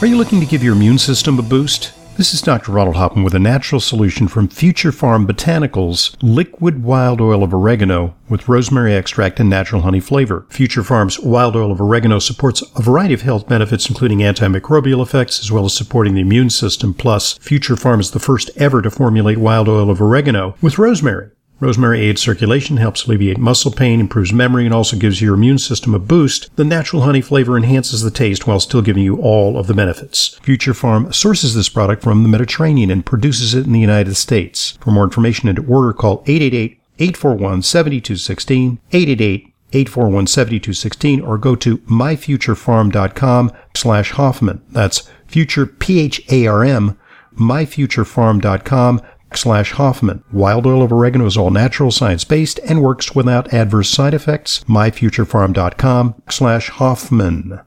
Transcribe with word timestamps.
Are 0.00 0.06
you 0.06 0.16
looking 0.18 0.40
to 0.40 0.46
give 0.46 0.62
your 0.62 0.74
immune 0.74 0.98
system 0.98 1.38
a 1.38 1.42
boost? 1.42 1.94
This 2.18 2.34
is 2.34 2.42
Dr. 2.42 2.72
Ronald 2.72 2.96
Hoffman 2.96 3.24
with 3.24 3.34
a 3.34 3.38
natural 3.38 3.80
solution 3.80 4.28
from 4.28 4.48
Future 4.48 4.90
Pharm 4.90 5.26
Botanicals 5.26 6.14
liquid 6.20 6.82
wild 6.82 7.20
oil 7.20 7.42
of 7.42 7.54
oregano 7.54 8.14
with 8.28 8.48
rosemary 8.48 8.94
extract 8.94 9.40
and 9.40 9.48
natural 9.48 9.82
honey 9.82 10.00
flavor. 10.00 10.46
Future 10.50 10.82
Pharm's 10.82 11.18
wild 11.18 11.56
oil 11.56 11.72
of 11.72 11.80
oregano 11.80 12.18
supports 12.18 12.62
a 12.76 12.82
variety 12.82 13.14
of 13.14 13.22
health 13.22 13.48
benefits, 13.48 13.88
including 13.88 14.18
antimicrobial 14.18 15.00
effects, 15.00 15.40
as 15.40 15.50
well 15.50 15.64
as 15.64 15.74
supporting 15.74 16.14
the 16.14 16.20
immune 16.20 16.50
system. 16.50 16.92
Plus, 16.92 17.38
Future 17.38 17.74
Pharm 17.74 18.00
is 18.00 18.10
the 18.10 18.20
first 18.20 18.50
ever 18.56 18.82
to 18.82 18.90
formulate 18.90 19.38
wild 19.38 19.68
oil 19.68 19.90
of 19.90 20.02
oregano 20.02 20.54
with 20.60 20.78
rosemary. 20.78 21.30
Rosemary 21.60 22.00
aids 22.00 22.20
circulation, 22.20 22.78
helps 22.78 23.06
alleviate 23.06 23.38
muscle 23.38 23.70
pain, 23.70 24.00
improves 24.00 24.32
memory, 24.32 24.64
and 24.64 24.74
also 24.74 24.96
gives 24.96 25.22
your 25.22 25.34
immune 25.34 25.58
system 25.58 25.94
a 25.94 25.98
boost. 25.98 26.54
The 26.56 26.64
natural 26.64 27.02
honey 27.02 27.20
flavor 27.20 27.56
enhances 27.56 28.02
the 28.02 28.10
taste 28.10 28.46
while 28.46 28.58
still 28.60 28.82
giving 28.82 29.04
you 29.04 29.16
all 29.16 29.56
of 29.56 29.66
the 29.66 29.74
benefits. 29.74 30.36
Future 30.42 30.72
Pharm 30.72 31.14
sources 31.14 31.54
this 31.54 31.68
product 31.68 32.02
from 32.02 32.22
the 32.22 32.28
Mediterranean 32.28 32.90
and 32.90 33.06
produces 33.06 33.54
it 33.54 33.66
in 33.66 33.72
the 33.72 33.80
United 33.80 34.16
States. 34.16 34.72
For 34.80 34.90
more 34.90 35.04
information 35.04 35.48
and 35.48 35.56
to 35.56 35.66
order, 35.66 35.92
call 35.92 36.24
888 36.26 36.80
841 36.98 37.62
7216, 37.62 38.78
888 38.92 39.54
841 39.72 40.26
7216, 40.26 41.20
or 41.20 41.38
go 41.38 41.56
to 41.56 41.78
myfuturepharm.com 41.78 43.52
slash 43.74 44.12
Hoffman. 44.12 44.62
That's 44.70 45.10
future, 45.26 45.66
P-H-A-R-M, 45.66 46.98
myfuturepharm.com 47.36 49.02
slash 49.36 49.72
Hoffman. 49.72 50.22
Wild 50.32 50.66
oil 50.66 50.82
of 50.82 50.92
oregano 50.92 51.26
is 51.26 51.36
all 51.36 51.50
natural, 51.50 51.90
science-based, 51.90 52.58
and 52.68 52.82
works 52.82 53.14
without 53.14 53.52
adverse 53.52 53.90
side 53.90 54.14
effects. 54.14 54.64
myfuturepharm.com 54.64 56.22
slash 56.28 56.70
Hoffman. 56.70 57.60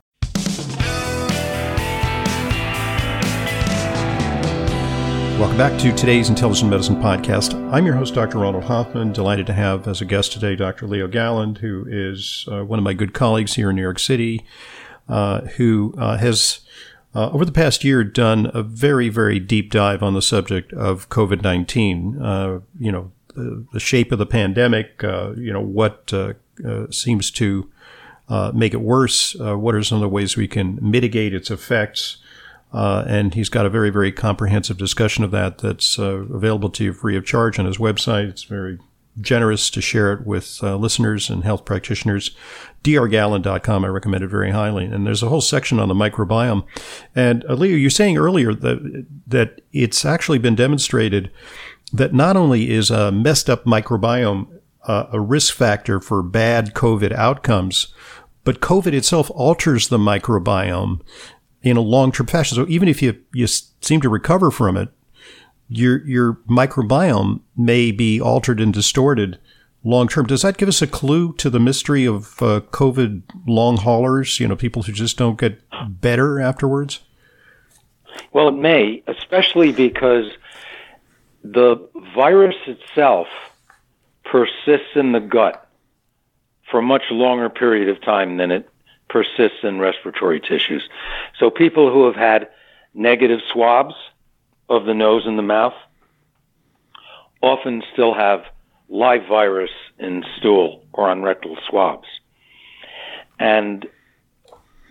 Welcome 5.39 5.57
back 5.57 5.79
to 5.81 5.91
today's 5.95 6.29
Intelligent 6.29 6.71
Medicine 6.71 6.95
Podcast. 6.95 7.53
I'm 7.71 7.85
your 7.85 7.93
host, 7.93 8.15
Dr. 8.15 8.39
Ronald 8.39 8.63
Hoffman. 8.63 9.13
Delighted 9.13 9.45
to 9.45 9.53
have 9.53 9.87
as 9.87 10.01
a 10.01 10.05
guest 10.05 10.31
today 10.33 10.55
Dr. 10.55 10.87
Leo 10.87 11.07
Galland, 11.07 11.59
who 11.59 11.85
is 11.87 12.47
uh, 12.51 12.65
one 12.65 12.79
of 12.79 12.83
my 12.83 12.93
good 12.93 13.13
colleagues 13.13 13.53
here 13.53 13.69
in 13.69 13.75
New 13.75 13.83
York 13.83 13.99
City, 13.99 14.43
uh, 15.07 15.41
who 15.41 15.93
uh, 15.99 16.17
has 16.17 16.61
uh, 17.17 17.31
over 17.31 17.43
the 17.43 17.51
past 17.51 17.83
year 17.83 18.03
done 18.03 18.51
a 18.53 18.61
very, 18.61 19.09
very 19.09 19.39
deep 19.39 19.71
dive 19.71 20.03
on 20.03 20.13
the 20.13 20.21
subject 20.21 20.71
of 20.73 21.09
COVID 21.09 21.41
19. 21.41 22.21
Uh, 22.21 22.59
you 22.79 22.91
know, 22.91 23.11
the, 23.33 23.65
the, 23.73 23.79
shape 23.79 24.11
of 24.11 24.19
the 24.19 24.25
pandemic, 24.27 25.03
uh, 25.03 25.31
you 25.35 25.51
know, 25.51 25.61
what 25.61 26.13
uh, 26.13 26.33
uh, 26.63 26.85
seems 26.91 27.31
to 27.31 27.71
uh, 28.29 28.51
make 28.53 28.71
it 28.71 28.81
worse, 28.81 29.33
what 29.33 29.73
are 29.73 29.81
some 29.81 29.95
of 29.95 30.03
the 30.03 30.09
ways 30.09 30.37
we 30.37 30.47
can 30.47 30.77
mitigate 30.79 31.33
its 31.33 31.49
effects. 31.49 32.17
and 32.71 33.33
he's 33.33 33.49
got 33.49 33.65
a 33.65 33.69
very, 33.69 33.89
very 33.89 34.11
comprehensive 34.11 34.77
discussion 34.77 35.23
of 35.23 35.31
that 35.31 35.57
that's 35.57 35.97
available 35.97 36.69
to 36.69 36.83
you 36.83 36.93
free 36.93 37.17
of 37.17 37.25
charge 37.25 37.57
on 37.57 37.65
his 37.65 37.77
website. 37.77 38.29
It's 38.29 38.43
very 38.43 38.77
generous 39.19 39.71
to 39.71 39.81
share 39.81 40.13
it 40.13 40.27
with 40.27 40.61
listeners 40.61 41.31
and 41.31 41.43
health 41.43 41.65
practitioners. 41.65 42.29
drgalland.com, 42.87 43.85
I 43.85 43.87
recommend 43.87 44.23
it 44.23 44.27
very 44.29 44.51
highly. 44.51 44.85
And 44.85 45.05
there's 45.05 45.23
a 45.23 45.29
whole 45.29 45.41
section 45.41 45.79
on 45.79 45.87
the 45.87 45.93
microbiome. 45.93 46.65
And 47.15 47.43
uh, 47.45 47.53
Leo, 47.53 47.75
you're 47.75 47.89
saying 47.89 48.17
earlier 48.17 48.53
that, 48.53 49.05
that 49.27 49.61
it's 49.71 50.05
actually 50.05 50.39
been 50.39 50.55
demonstrated 50.55 51.31
that 51.93 52.13
not 52.13 52.37
only 52.37 52.69
is 52.69 52.89
a 52.91 53.11
messed 53.11 53.49
up 53.49 53.65
microbiome 53.65 54.47
uh, 54.83 55.07
a 55.11 55.19
risk 55.19 55.53
factor 55.53 55.99
for 55.99 56.23
bad 56.23 56.73
COVID 56.73 57.11
outcomes, 57.11 57.93
but 58.43 58.61
COVID 58.61 58.93
itself 58.93 59.29
alters 59.31 59.89
the 59.89 59.97
microbiome 59.97 61.01
in 61.61 61.75
a 61.75 61.81
long-term 61.81 62.27
fashion. 62.27 62.55
So 62.55 62.65
even 62.69 62.87
if 62.87 63.01
you, 63.01 63.19
you 63.33 63.47
seem 63.47 63.99
to 64.01 64.09
recover 64.09 64.49
from 64.49 64.77
it, 64.77 64.89
your 65.69 66.05
your 66.07 66.35
microbiome 66.49 67.41
may 67.57 67.91
be 67.91 68.21
altered 68.21 68.61
and 68.61 68.73
distorted 68.73 69.37
long 69.87 70.07
term. 70.07 70.25
Does 70.25 70.41
that 70.41 70.57
give 70.57 70.69
us 70.69 70.81
a 70.81 70.87
clue 70.87 71.33
to 71.33 71.49
the 71.49 71.59
mystery 71.59 72.05
of 72.05 72.41
uh, 72.41 72.61
COVID 72.71 73.23
long 73.47 73.77
haulers? 73.77 74.39
You 74.39 74.47
know, 74.47 74.55
people 74.55 74.83
who 74.83 74.91
just 74.91 75.17
don't 75.17 75.39
get 75.39 75.61
better 75.87 76.39
afterwards. 76.39 76.99
Well, 78.33 78.49
it 78.49 78.55
may, 78.55 79.03
especially 79.07 79.71
because 79.71 80.25
the 81.43 81.77
virus 82.13 82.55
itself 82.65 83.27
persists 84.25 84.95
in 84.95 85.13
the 85.13 85.19
gut 85.19 85.67
for 86.69 86.79
a 86.79 86.83
much 86.83 87.03
longer 87.09 87.49
period 87.49 87.87
of 87.87 88.01
time 88.01 88.37
than 88.37 88.51
it 88.51 88.69
persists 89.09 89.59
in 89.63 89.79
respiratory 89.79 90.41
tissues. 90.41 90.87
So 91.39 91.49
people 91.49 91.91
who 91.93 92.05
have 92.07 92.15
had 92.15 92.49
negative 92.93 93.39
swabs 93.53 93.95
of 94.67 94.85
the 94.85 94.93
nose 94.93 95.25
and 95.25 95.37
the 95.37 95.43
mouth 95.43 95.75
often 97.41 97.83
still 97.93 98.13
have 98.13 98.43
live 98.89 99.27
virus 99.27 99.71
in 99.99 100.23
stool 100.37 100.83
or 100.93 101.09
on 101.09 101.23
rectal 101.23 101.57
swabs. 101.69 102.07
And 103.39 103.85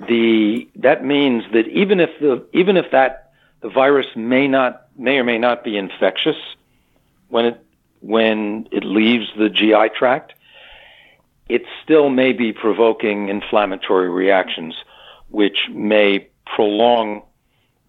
the 0.09 0.69
that 0.77 1.05
means 1.05 1.45
that 1.53 1.67
even 1.69 2.01
if 2.01 2.11
the 2.21 2.47
even 2.53 2.77
if 2.77 2.91
that 2.93 3.33
the 3.61 3.71
virus 3.71 4.07
may 4.15 4.47
not 4.47 4.87
may 4.97 5.19
or 5.19 5.25
may 5.25 5.39
not 5.39 5.65
be 5.65 5.77
infectious 5.77 6.37
when 7.29 7.47
it 7.47 7.65
when 8.01 8.69
it 8.71 8.85
leaves 8.85 9.27
the 9.39 9.49
GI 9.49 9.89
tract, 9.97 10.35
it 11.49 11.63
still 11.83 12.11
may 12.11 12.33
be 12.33 12.53
provoking 12.53 13.29
inflammatory 13.29 14.11
reactions 14.11 14.75
which 15.31 15.69
may 15.71 16.29
prolong 16.45 17.23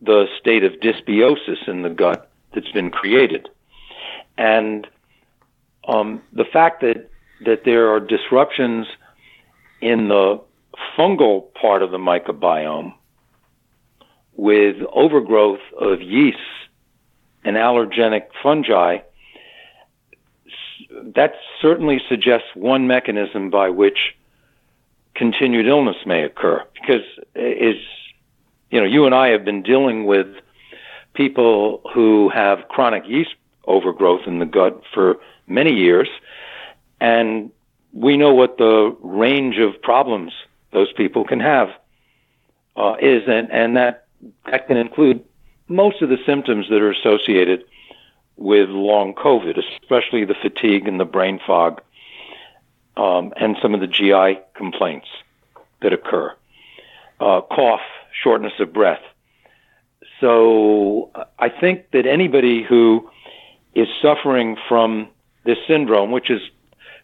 the 0.02 0.28
state 0.40 0.64
of 0.64 0.74
dysbiosis 0.74 1.68
in 1.68 1.82
the 1.82 1.90
gut 1.90 2.30
that's 2.54 2.72
been 2.72 2.90
created. 2.90 3.50
And 4.38 4.88
um, 5.88 6.22
the 6.34 6.46
fact 6.46 6.82
that, 6.82 7.10
that 7.46 7.64
there 7.66 7.90
are 7.94 8.00
disruptions 8.00 8.88
in 9.82 10.08
the 10.08 10.42
fungal 10.98 11.54
part 11.54 11.82
of 11.82 11.92
the 11.92 11.98
microbiome 11.98 12.94
with 14.36 14.76
overgrowth 14.94 15.60
of 15.80 16.02
yeasts 16.02 16.42
and 17.44 17.56
allergenic 17.56 18.28
fungi, 18.44 19.00
that 21.16 21.34
certainly 21.62 22.00
suggests 22.08 22.48
one 22.54 22.88
mechanism 22.88 23.50
by 23.50 23.70
which 23.70 24.16
continued 25.16 25.66
illness 25.66 25.98
may 26.06 26.24
occur. 26.24 26.64
Because 26.74 27.02
as 27.36 27.76
you 28.70 28.80
know, 28.80 28.86
you 28.86 29.06
and 29.06 29.16
I 29.16 29.30
have 29.30 29.46
been 29.46 29.64
dealing 29.64 30.06
with 30.06 30.28
people 31.14 31.82
who 31.94 32.30
have 32.30 32.68
chronic 32.70 33.04
yeast 33.08 33.36
overgrowth 33.66 34.22
in 34.28 34.40
the 34.40 34.46
gut 34.46 34.82
for 34.94 35.18
many 35.48 35.74
years, 35.74 36.10
and 37.00 37.52
we 37.94 38.18
know 38.18 38.34
what 38.34 38.58
the 38.58 38.96
range 39.02 39.58
of 39.58 39.82
problems 39.82 40.34
those 40.72 40.92
people 40.94 41.24
can 41.24 41.40
have 41.40 41.70
uh, 42.76 42.96
is, 43.02 43.24
and, 43.28 43.52
and 43.52 43.78
that 43.78 44.06
that 44.46 44.68
can 44.68 44.78
include 44.78 45.24
most 45.68 46.02
of 46.02 46.10
the 46.10 46.18
symptoms 46.26 46.68
that 46.70 46.82
are 46.82 46.92
associated 46.92 47.64
with 48.36 48.70
long 48.70 49.14
COVID, 49.14 49.62
especially 49.82 50.26
the 50.26 50.36
fatigue 50.36 50.88
and 50.88 51.00
the 51.00 51.06
brain 51.06 51.40
fog, 51.46 51.82
um, 52.96 53.34
and 53.38 53.58
some 53.62 53.74
of 53.74 53.80
the 53.80 53.88
GI 53.88 54.40
complaints 54.54 55.08
that 55.82 55.94
occur. 55.94 56.34
Uh, 57.20 57.42
cough, 57.42 57.82
shortness 58.12 58.54
of 58.60 58.72
breath. 58.74 59.02
So 60.20 61.12
I 61.38 61.50
think 61.50 61.92
that 61.92 62.06
anybody 62.06 62.64
who 62.64 63.10
is 63.74 63.88
suffering 64.02 64.58
from 64.68 65.10
this 65.48 65.58
syndrome, 65.68 66.12
which 66.12 66.28
has 66.28 66.42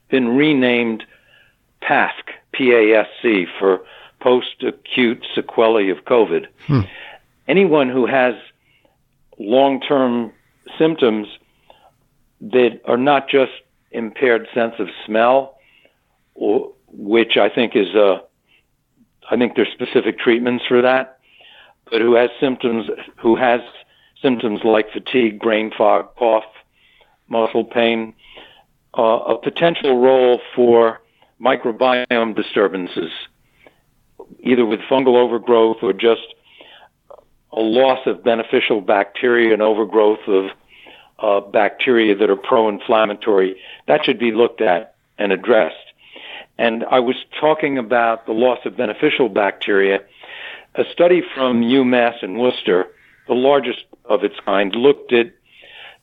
been 0.10 0.28
renamed 0.36 1.04
PASC, 1.82 2.30
P-A-S-C, 2.52 3.48
for 3.58 3.84
post-acute 4.20 5.26
sequelae 5.34 5.90
of 5.90 6.06
COVID, 6.06 6.46
hmm. 6.68 6.82
anyone 7.48 7.90
who 7.90 8.06
has 8.06 8.36
long-term 9.40 10.32
symptoms 10.78 11.28
that 12.42 12.80
are 12.86 12.98
not 12.98 13.28
just 13.28 13.52
impaired 13.92 14.48
sense 14.54 14.76
of 14.78 14.88
smell, 15.06 15.58
or, 16.36 16.72
which 16.92 17.38
I 17.38 17.50
think 17.50 17.76
is 17.76 17.96
a 17.96 18.22
I 19.32 19.38
think 19.38 19.56
there's 19.56 19.72
specific 19.72 20.20
treatments 20.20 20.66
for 20.68 20.82
that. 20.82 21.20
But 21.90 22.02
who 22.02 22.16
has 22.16 22.30
symptoms, 22.42 22.90
who 23.18 23.38
has 23.38 23.62
symptoms 24.22 24.62
like 24.66 24.92
fatigue, 24.92 25.40
brain 25.40 25.72
fog, 25.76 26.14
cough, 26.18 26.44
muscle 27.30 27.64
pain, 27.64 28.14
uh, 28.98 29.02
a 29.02 29.38
potential 29.38 30.00
role 30.00 30.40
for 30.56 31.02
microbiome 31.42 32.36
disturbances, 32.36 33.12
either 34.40 34.66
with 34.66 34.80
fungal 34.82 35.16
overgrowth 35.16 35.78
or 35.82 35.94
just 35.94 36.22
a 37.52 37.62
loss 37.62 38.00
of 38.06 38.24
beneficial 38.24 38.82
bacteria 38.82 39.54
and 39.54 39.62
overgrowth 39.62 40.28
of 40.28 40.46
uh, 41.20 41.40
bacteria 41.40 42.16
that 42.16 42.30
are 42.30 42.36
pro-inflammatory. 42.36 43.60
That 43.88 44.04
should 44.04 44.20
be 44.20 44.32
looked 44.32 44.62
at 44.62 44.96
and 45.18 45.32
addressed. 45.32 45.76
And 46.58 46.84
I 46.84 47.00
was 47.00 47.16
talking 47.40 47.78
about 47.78 48.26
the 48.26 48.32
loss 48.32 48.60
of 48.66 48.78
beneficial 48.78 49.30
bacteria. 49.30 50.00
a 50.76 50.84
study 50.92 51.22
from 51.36 51.62
UMass 51.62 52.24
and 52.24 52.40
Worcester, 52.40 52.88
the 53.28 53.34
largest 53.34 53.86
of 54.06 54.24
its 54.24 54.36
kind, 54.44 54.74
looked 54.76 55.14
at 55.14 55.34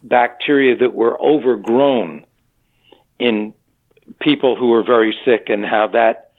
bacteria 0.02 0.76
that 0.76 0.94
were 0.94 1.20
overgrown 1.20 2.24
in 3.20 3.54
people 4.20 4.56
who 4.56 4.68
were 4.68 4.82
very 4.82 5.16
sick 5.24 5.48
and 5.48 5.64
how 5.64 5.86
that 5.88 6.32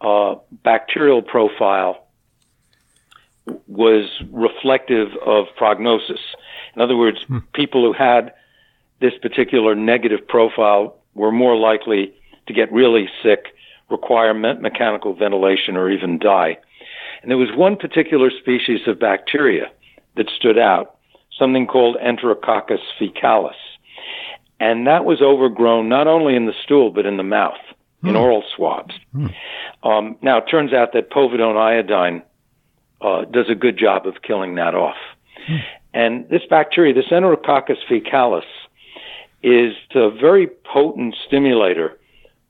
uh, 0.00 0.34
bacterial 0.62 1.22
profile 1.22 2.06
was 3.66 4.10
reflective 4.30 5.08
of 5.24 5.46
prognosis. 5.56 6.20
In 6.74 6.82
other 6.82 6.96
words, 6.96 7.18
hmm. 7.26 7.38
people 7.54 7.82
who 7.82 7.92
had 7.92 8.32
this 9.00 9.14
particular 9.22 9.74
negative 9.74 10.26
profile 10.26 10.96
were 11.14 11.32
more 11.32 11.56
likely 11.56 12.12
to 12.46 12.52
get 12.52 12.72
really 12.72 13.08
sick, 13.22 13.54
require 13.90 14.34
me- 14.34 14.54
mechanical 14.54 15.14
ventilation, 15.14 15.76
or 15.76 15.90
even 15.90 16.18
die. 16.18 16.58
And 17.22 17.30
there 17.30 17.38
was 17.38 17.50
one 17.54 17.76
particular 17.76 18.30
species 18.30 18.80
of 18.86 18.98
bacteria 18.98 19.70
that 20.16 20.28
stood 20.30 20.58
out, 20.58 20.96
something 21.38 21.66
called 21.66 21.96
Enterococcus 22.04 22.80
faecalis. 23.00 23.54
And 24.58 24.86
that 24.86 25.04
was 25.04 25.20
overgrown 25.20 25.88
not 25.88 26.06
only 26.06 26.34
in 26.34 26.46
the 26.46 26.54
stool, 26.64 26.90
but 26.90 27.06
in 27.06 27.16
the 27.16 27.22
mouth, 27.22 27.60
in 28.02 28.10
hmm. 28.10 28.16
oral 28.16 28.44
swabs. 28.54 28.94
Hmm. 29.12 29.26
Um, 29.82 30.16
now, 30.22 30.38
it 30.38 30.44
turns 30.50 30.72
out 30.72 30.92
that 30.94 31.10
povidone 31.10 31.56
iodine 31.56 32.22
uh, 33.00 33.24
does 33.26 33.50
a 33.50 33.54
good 33.54 33.78
job 33.78 34.06
of 34.06 34.22
killing 34.22 34.54
that 34.54 34.74
off. 34.74 34.96
Hmm. 35.46 35.56
And 35.92 36.28
this 36.28 36.42
bacteria, 36.48 36.94
this 36.94 37.06
Enterococcus 37.10 37.78
faecalis, 37.88 38.44
is 39.42 39.74
a 39.94 40.10
very 40.10 40.46
potent 40.46 41.14
stimulator 41.26 41.98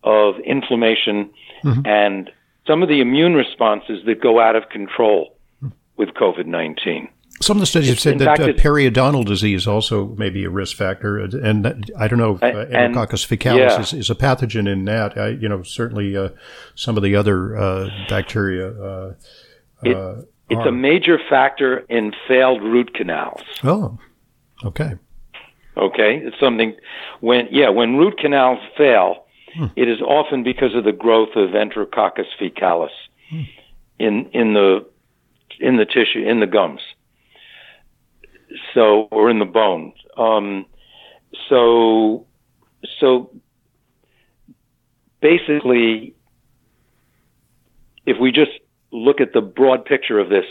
of 0.03 0.39
inflammation 0.41 1.31
mm-hmm. 1.63 1.85
and 1.85 2.31
some 2.67 2.83
of 2.83 2.89
the 2.89 3.01
immune 3.01 3.35
responses 3.35 4.05
that 4.07 4.21
go 4.21 4.41
out 4.41 4.57
of 4.57 4.69
control 4.69 5.37
with 5.97 6.11
COVID 6.11 6.47
19. 6.47 7.09
Some 7.41 7.59
of 7.59 7.61
the 7.61 7.67
studies 7.67 7.91
have 7.91 8.01
said 8.01 8.19
that 8.21 8.41
uh, 8.41 8.47
periodontal 8.55 9.25
disease 9.25 9.67
also 9.67 10.07
may 10.17 10.31
be 10.31 10.45
a 10.45 10.51
risk 10.51 10.77
factor, 10.77 11.19
and 11.19 11.91
I 11.99 12.09
don't 12.09 12.19
know 12.19 12.37
if 12.37 12.43
uh, 12.43 12.67
Enterococcus 12.67 13.27
faecalis 13.27 13.59
yeah. 13.59 13.81
is, 13.81 13.93
is, 13.93 14.11
a 14.11 14.15
pathogen 14.15 14.67
in 14.67 14.87
that. 14.87 15.19
I, 15.19 15.29
you 15.29 15.49
know, 15.49 15.63
certainly 15.63 16.17
uh, 16.17 16.31
some 16.75 16.97
of 16.97 17.03
the 17.03 17.15
other 17.15 17.57
uh, 17.57 17.91
bacteria. 18.09 18.71
Uh, 18.71 19.15
it, 19.83 19.97
uh, 19.97 20.23
it's 20.49 20.61
are. 20.61 20.69
a 20.69 20.73
major 20.73 21.19
factor 21.29 21.79
in 21.91 22.13
failed 22.27 22.63
root 22.63 22.95
canals. 22.95 23.43
Oh, 23.63 23.99
okay. 24.65 24.95
Okay, 25.77 26.23
it's 26.25 26.41
something 26.41 26.75
when 27.21 27.49
yeah 27.51 27.69
when 27.69 27.97
root 27.97 28.19
canals 28.19 28.61
fail, 28.79 29.27
hmm. 29.55 29.67
it 29.77 29.89
is 29.89 30.01
often 30.01 30.43
because 30.43 30.75
of 30.75 30.85
the 30.85 30.93
growth 30.93 31.37
of 31.37 31.51
Enterococcus 31.51 32.29
faecalis 32.41 32.89
hmm. 33.29 33.43
in 33.99 34.31
in 34.33 34.55
the 34.55 34.87
in 35.61 35.77
the 35.77 35.85
tissue 35.85 36.27
in 36.27 36.41
the 36.41 36.47
gums. 36.47 36.81
So 38.75 39.09
or 39.11 39.31
in 39.31 39.39
the 39.39 39.45
bones. 39.45 39.95
Um, 40.17 40.67
so 41.49 42.27
so 43.01 43.31
basically, 45.21 46.15
if 48.07 48.19
we 48.21 48.33
just 48.33 48.53
look 48.93 49.21
at 49.21 49.33
the 49.33 49.41
broad 49.41 49.85
picture 49.85 50.19
of 50.19 50.29
this, 50.29 50.45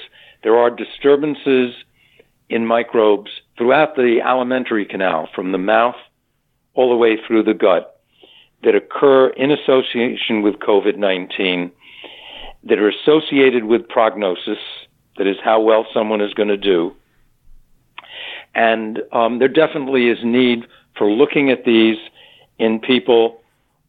there 0.44 0.58
are 0.58 0.70
disturbances 0.70 1.74
in 2.50 2.66
microbes 2.66 3.32
throughout 3.58 3.96
the 3.96 4.20
alimentary 4.24 4.86
canal, 4.86 5.28
from 5.34 5.52
the 5.52 5.58
mouth 5.58 5.96
all 6.74 6.90
the 6.90 6.96
way 6.96 7.18
through 7.26 7.44
the 7.44 7.54
gut, 7.54 8.02
that 8.64 8.76
occur 8.76 9.30
in 9.30 9.52
association 9.52 10.42
with 10.42 10.56
COVID 10.56 10.98
19, 10.98 11.72
that 12.66 12.80
are 12.80 12.90
associated 12.90 13.64
with 13.64 13.88
prognosis, 13.88 14.58
that 15.18 15.28
is, 15.28 15.38
how 15.44 15.62
well 15.62 15.86
someone 15.94 16.22
is 16.22 16.34
going 16.34 16.50
to 16.50 16.58
do. 16.58 16.94
And 18.56 19.02
um, 19.12 19.40
there 19.40 19.50
definitely 19.50 20.08
is 20.08 20.20
need 20.24 20.66
for 20.98 21.12
looking 21.12 21.52
at 21.52 21.66
these 21.66 21.98
in 22.58 22.80
people 22.80 23.42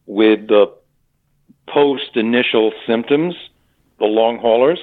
with 0.05 0.47
the 0.47 0.73
post 1.67 2.15
initial 2.15 2.73
symptoms, 2.85 3.35
the 3.99 4.05
long 4.05 4.37
haulers, 4.37 4.79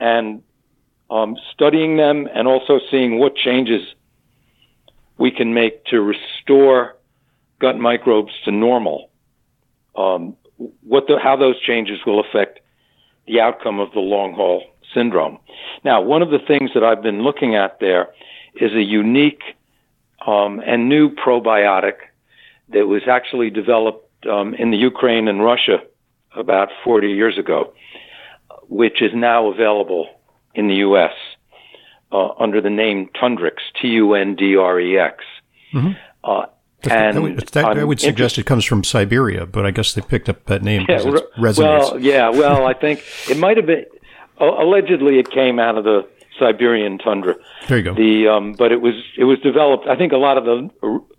and 0.00 0.42
um, 1.10 1.36
studying 1.52 1.96
them 1.96 2.28
and 2.34 2.48
also 2.48 2.80
seeing 2.90 3.18
what 3.18 3.36
changes 3.36 3.82
we 5.18 5.30
can 5.30 5.54
make 5.54 5.84
to 5.86 6.00
restore 6.00 6.96
gut 7.60 7.78
microbes 7.78 8.32
to 8.44 8.50
normal. 8.50 9.10
Um, 9.94 10.36
what 10.82 11.06
the, 11.06 11.18
how 11.22 11.36
those 11.36 11.60
changes 11.60 12.00
will 12.04 12.20
affect 12.20 12.60
the 13.26 13.40
outcome 13.40 13.78
of 13.80 13.92
the 13.92 14.00
long 14.00 14.34
haul 14.34 14.64
syndrome. 14.94 15.38
Now, 15.84 16.00
one 16.00 16.22
of 16.22 16.30
the 16.30 16.38
things 16.38 16.70
that 16.74 16.84
I've 16.84 17.02
been 17.02 17.22
looking 17.22 17.54
at 17.54 17.80
there 17.80 18.08
is 18.60 18.72
a 18.72 18.82
unique 18.82 19.42
um, 20.26 20.60
and 20.64 20.88
new 20.88 21.10
probiotic 21.10 21.94
that 22.70 22.86
was 22.86 23.02
actually 23.08 23.50
developed 23.50 24.26
um, 24.26 24.54
in 24.54 24.70
the 24.70 24.76
Ukraine 24.76 25.28
and 25.28 25.42
Russia 25.42 25.78
about 26.34 26.68
40 26.84 27.08
years 27.08 27.38
ago, 27.38 27.72
which 28.68 29.00
is 29.02 29.12
now 29.14 29.48
available 29.48 30.08
in 30.54 30.68
the 30.68 30.76
U.S. 30.76 31.12
Uh, 32.10 32.28
under 32.38 32.60
the 32.60 32.70
name 32.70 33.08
Tundrex, 33.14 33.54
T-U-N-D-R-E-X. 33.80 35.24
Mm-hmm. 35.72 35.92
Uh, 36.24 36.46
and 36.90 37.16
that 37.16 37.22
would, 37.22 37.38
that, 37.38 37.64
I 37.64 37.84
would 37.84 38.00
suggest 38.00 38.38
it 38.38 38.46
comes 38.46 38.64
from 38.64 38.84
Siberia, 38.84 39.46
but 39.46 39.66
I 39.66 39.70
guess 39.70 39.94
they 39.94 40.02
picked 40.02 40.28
up 40.28 40.44
that 40.46 40.62
name 40.62 40.84
because 40.86 41.04
yeah, 41.04 41.12
it 41.14 41.34
resonates. 41.36 41.58
Well, 41.58 42.00
yeah, 42.00 42.28
well, 42.30 42.66
I 42.66 42.74
think 42.74 43.02
it 43.28 43.38
might 43.38 43.56
have 43.56 43.66
been. 43.66 43.86
allegedly, 44.38 45.18
it 45.18 45.30
came 45.30 45.58
out 45.58 45.78
of 45.78 45.84
the 45.84 46.08
Siberian 46.38 46.98
tundra. 46.98 47.34
There 47.68 47.78
you 47.78 47.84
go. 47.84 47.94
The 47.94 48.28
um, 48.28 48.52
but 48.52 48.72
it 48.72 48.80
was 48.80 48.94
it 49.16 49.24
was 49.24 49.38
developed. 49.40 49.86
I 49.88 49.96
think 49.96 50.12
a 50.12 50.16
lot 50.16 50.38
of 50.38 50.44
the 50.44 50.70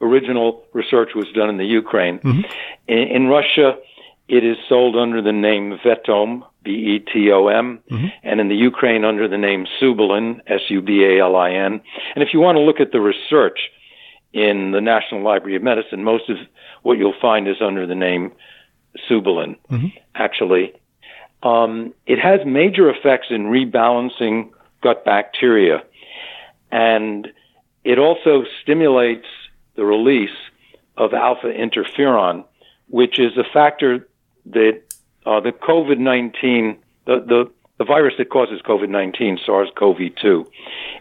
original 0.01 0.63
research 0.73 1.09
was 1.15 1.27
done 1.33 1.49
in 1.49 1.57
the 1.57 1.65
Ukraine. 1.65 2.19
Mm-hmm. 2.19 2.41
In, 2.87 2.97
in 2.97 3.27
Russia, 3.27 3.77
it 4.27 4.43
is 4.43 4.57
sold 4.67 4.95
under 4.95 5.21
the 5.21 5.31
name 5.31 5.79
Vetom, 5.83 6.43
B 6.63 6.71
E 6.71 6.99
T 6.99 7.31
O 7.31 7.47
M, 7.47 7.79
mm-hmm. 7.89 8.07
and 8.23 8.39
in 8.39 8.49
the 8.49 8.55
Ukraine 8.55 9.05
under 9.05 9.27
the 9.27 9.37
name 9.37 9.65
Subalin, 9.79 10.41
S 10.47 10.61
U 10.69 10.81
B 10.81 11.03
A 11.03 11.21
L 11.21 11.35
I 11.35 11.51
N. 11.51 11.81
And 12.15 12.23
if 12.23 12.29
you 12.33 12.39
want 12.39 12.57
to 12.57 12.61
look 12.61 12.79
at 12.79 12.91
the 12.91 12.99
research 12.99 13.59
in 14.33 14.71
the 14.71 14.81
National 14.81 15.23
Library 15.23 15.55
of 15.55 15.63
Medicine, 15.63 16.03
most 16.03 16.29
of 16.29 16.37
what 16.83 16.97
you'll 16.97 17.19
find 17.21 17.47
is 17.47 17.57
under 17.61 17.87
the 17.87 17.95
name 17.95 18.33
Subalin, 19.09 19.55
mm-hmm. 19.71 19.87
actually. 20.15 20.73
Um, 21.43 21.93
it 22.07 22.19
has 22.19 22.39
major 22.45 22.89
effects 22.89 23.27
in 23.29 23.45
rebalancing 23.45 24.49
gut 24.81 25.05
bacteria, 25.05 25.83
and 26.71 27.27
it 27.83 27.99
also 27.99 28.43
stimulates 28.61 29.27
the 29.75 29.85
release 29.85 30.35
of 30.97 31.13
alpha 31.13 31.47
interferon, 31.47 32.43
which 32.89 33.19
is 33.19 33.37
a 33.37 33.43
factor 33.53 34.07
that 34.47 34.81
uh, 35.25 35.39
the 35.39 35.51
COVID 35.51 35.99
19, 35.99 36.77
the, 37.05 37.19
the, 37.19 37.51
the 37.77 37.85
virus 37.85 38.15
that 38.17 38.29
causes 38.29 38.61
COVID 38.61 38.89
19, 38.89 39.39
SARS 39.45 39.69
CoV 39.77 39.97
2, 40.21 40.45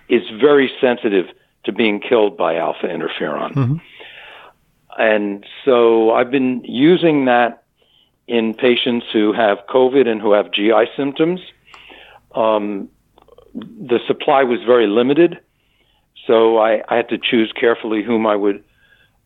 is 0.08 0.22
very 0.40 0.70
sensitive 0.80 1.26
to 1.64 1.72
being 1.72 2.00
killed 2.00 2.36
by 2.36 2.56
alpha 2.56 2.86
interferon. 2.86 3.52
Mm-hmm. 3.52 3.76
And 4.98 5.44
so 5.64 6.12
I've 6.12 6.30
been 6.30 6.64
using 6.64 7.26
that 7.26 7.64
in 8.26 8.54
patients 8.54 9.06
who 9.12 9.32
have 9.32 9.58
COVID 9.68 10.06
and 10.08 10.20
who 10.20 10.32
have 10.32 10.50
GI 10.52 10.86
symptoms. 10.96 11.40
Um, 12.34 12.88
the 13.56 14.00
supply 14.06 14.42
was 14.42 14.60
very 14.66 14.86
limited, 14.86 15.38
so 16.26 16.58
I, 16.58 16.82
I, 16.88 16.96
had 16.96 17.08
to 17.08 17.18
choose 17.18 17.52
carefully 17.58 18.02
whom 18.02 18.26
I 18.26 18.36
would 18.36 18.62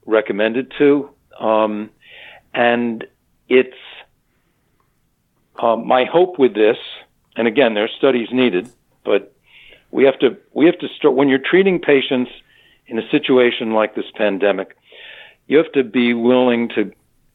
recommend 0.06 0.56
it 0.56 0.72
to. 0.78 1.10
Um, 1.38 1.90
and 2.54 3.06
it's 3.48 3.76
um, 5.58 5.86
my 5.86 6.04
hope 6.04 6.38
with 6.38 6.54
this, 6.54 6.76
and 7.36 7.48
again, 7.48 7.74
there 7.74 7.84
are 7.84 7.96
studies 7.98 8.28
needed, 8.32 8.70
but 9.04 9.34
we 9.90 10.04
have 10.04 10.18
to 10.20 10.36
we 10.52 10.66
have 10.66 10.78
to 10.78 10.88
start 10.96 11.14
when 11.14 11.28
you're 11.28 11.38
treating 11.38 11.80
patients 11.80 12.30
in 12.86 12.98
a 12.98 13.08
situation 13.10 13.72
like 13.72 13.94
this 13.94 14.10
pandemic. 14.14 14.76
You 15.48 15.56
have 15.58 15.72
to 15.72 15.82
be 15.82 16.14
willing 16.14 16.68
to 16.70 16.92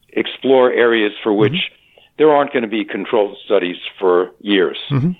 explore 0.08 0.72
areas 0.72 1.12
for 1.22 1.32
which 1.32 1.52
mm-hmm. 1.52 2.02
there 2.18 2.30
aren't 2.30 2.52
going 2.52 2.62
to 2.62 2.68
be 2.68 2.84
controlled 2.84 3.36
studies 3.44 3.76
for 3.98 4.30
years, 4.40 4.78
mm-hmm. 4.90 5.12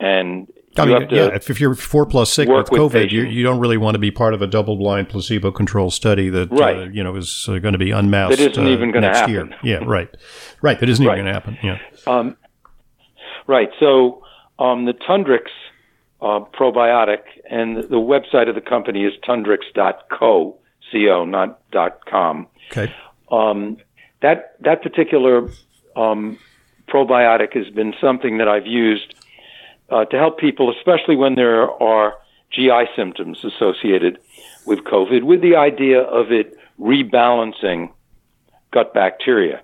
and 0.00 0.50
I 0.78 0.84
mean, 0.86 1.08
yeah, 1.10 1.28
if 1.34 1.60
you're 1.60 1.74
four 1.74 2.06
plus 2.06 2.32
sick 2.32 2.48
with 2.48 2.68
COVID, 2.68 3.10
you, 3.10 3.22
you, 3.24 3.42
don't 3.42 3.60
really 3.60 3.76
want 3.76 3.94
to 3.94 3.98
be 3.98 4.10
part 4.10 4.34
of 4.34 4.42
a 4.42 4.46
double-blind 4.46 5.08
placebo-controlled 5.08 5.92
study 5.92 6.28
that 6.30 6.52
uh, 6.52 6.56
right. 6.56 6.76
uh, 6.76 6.84
you 6.84 7.02
know 7.02 7.16
is 7.16 7.46
uh, 7.48 7.58
going 7.58 7.72
to 7.72 7.78
be 7.78 7.90
unmasked. 7.90 8.38
That 8.38 8.50
isn't 8.50 8.66
uh, 8.66 8.70
even 8.70 8.92
going 8.92 9.02
to 9.02 9.10
happen. 9.10 9.32
Year. 9.32 9.50
Yeah, 9.62 9.84
right, 9.84 10.08
right. 10.62 10.78
That 10.78 10.88
isn't 10.88 11.04
right. 11.04 11.18
even 11.18 11.24
going 11.24 11.34
to 11.34 11.40
happen. 11.40 11.58
Yeah. 11.62 11.78
Um, 12.06 12.36
Right. 13.48 13.70
So 13.80 14.22
um, 14.60 14.84
the 14.84 14.92
Tundrex 14.92 15.46
uh, 16.20 16.44
probiotic, 16.56 17.22
and 17.50 17.78
the 17.78 17.96
website 17.96 18.48
of 18.48 18.54
the 18.54 18.60
company 18.60 19.04
is 19.04 19.14
tundrex.co, 19.26 20.58
co, 20.92 21.24
not 21.24 21.60
dot 21.72 22.00
.com. 22.08 22.46
Okay. 22.70 22.94
Um, 23.32 23.78
that 24.20 24.56
that 24.60 24.82
particular 24.82 25.48
um, 25.96 26.38
probiotic 26.88 27.54
has 27.56 27.72
been 27.74 27.94
something 28.00 28.38
that 28.38 28.48
I've 28.48 28.66
used 28.66 29.14
uh, 29.90 30.04
to 30.06 30.18
help 30.18 30.38
people, 30.38 30.72
especially 30.76 31.16
when 31.16 31.34
there 31.34 31.70
are 31.82 32.14
GI 32.50 32.84
symptoms 32.96 33.44
associated 33.44 34.18
with 34.66 34.80
COVID, 34.80 35.22
with 35.22 35.40
the 35.40 35.56
idea 35.56 36.00
of 36.00 36.32
it 36.32 36.56
rebalancing 36.78 37.90
gut 38.72 38.94
bacteria. 38.94 39.62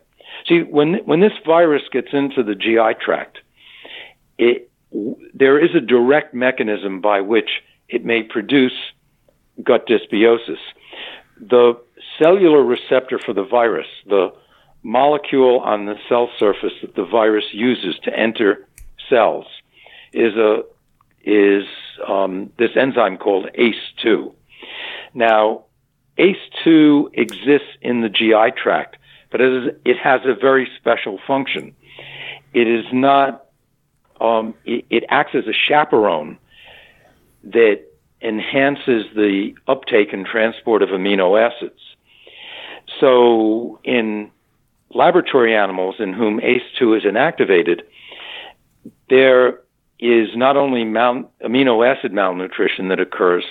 See, 0.49 0.63
when 0.63 0.95
when 1.05 1.21
this 1.21 1.33
virus 1.47 1.83
gets 1.91 2.09
into 2.13 2.43
the 2.43 2.55
GI 2.55 3.01
tract, 3.05 3.39
it 4.39 4.71
there 5.33 5.59
is 5.59 5.75
a 5.75 5.81
direct 5.81 6.35
mechanism 6.35 7.01
by 7.01 7.21
which 7.21 7.63
it 7.89 8.05
may 8.05 8.23
produce 8.23 8.73
gut 9.63 9.87
dysbiosis. 9.87 10.59
The 11.41 11.81
cellular 12.19 12.63
receptor 12.63 13.19
for 13.19 13.33
the 13.33 13.45
virus, 13.45 13.87
the 14.07 14.33
molecule 14.83 15.61
on 15.61 15.87
the 15.87 15.97
cell 16.09 16.31
surface 16.39 16.73
that 16.83 16.95
the 16.95 17.05
virus 17.05 17.47
uses 17.53 17.97
to 18.05 18.17
enter 18.17 18.67
cells, 19.09 19.47
is 20.15 20.35
a 20.37 20.63
is 21.25 21.65
um, 22.07 22.53
this 22.59 22.71
enzyme 22.77 23.17
called 23.17 23.49
ACE2. 23.59 24.33
Now, 25.15 25.65
ACE2 26.19 27.11
exists 27.15 27.77
in 27.81 28.03
the 28.03 28.09
GI 28.09 28.53
tract, 28.57 28.97
but 29.31 29.41
it, 29.41 29.53
is, 29.53 29.75
it 29.85 29.99
has 29.99 30.21
a 30.25 30.35
very 30.35 30.69
special 30.79 31.19
function. 31.27 31.75
It 32.53 32.69
is 32.69 32.85
not, 32.93 33.47
um, 34.21 34.55
it, 34.65 34.85
it 34.91 35.05
acts 35.09 35.35
as 35.35 35.47
a 35.47 35.53
chaperone 35.53 36.39
that 37.45 37.83
enhances 38.21 39.05
the 39.15 39.55
uptake 39.67 40.13
and 40.13 40.27
transport 40.27 40.83
of 40.83 40.91
amino 40.91 41.41
acids. 41.41 41.81
So, 43.01 43.81
in 43.83 44.31
laboratory 44.91 45.57
animals 45.57 45.97
in 45.99 46.13
whom 46.13 46.41
ACE2 46.41 46.99
is 46.99 47.03
inactivated, 47.05 47.83
there 49.09 49.61
is 50.05 50.37
not 50.37 50.57
only 50.57 50.85
mal- 50.85 51.31
amino 51.43 51.87
acid 51.87 52.13
malnutrition 52.13 52.89
that 52.89 53.01
occurs, 53.01 53.45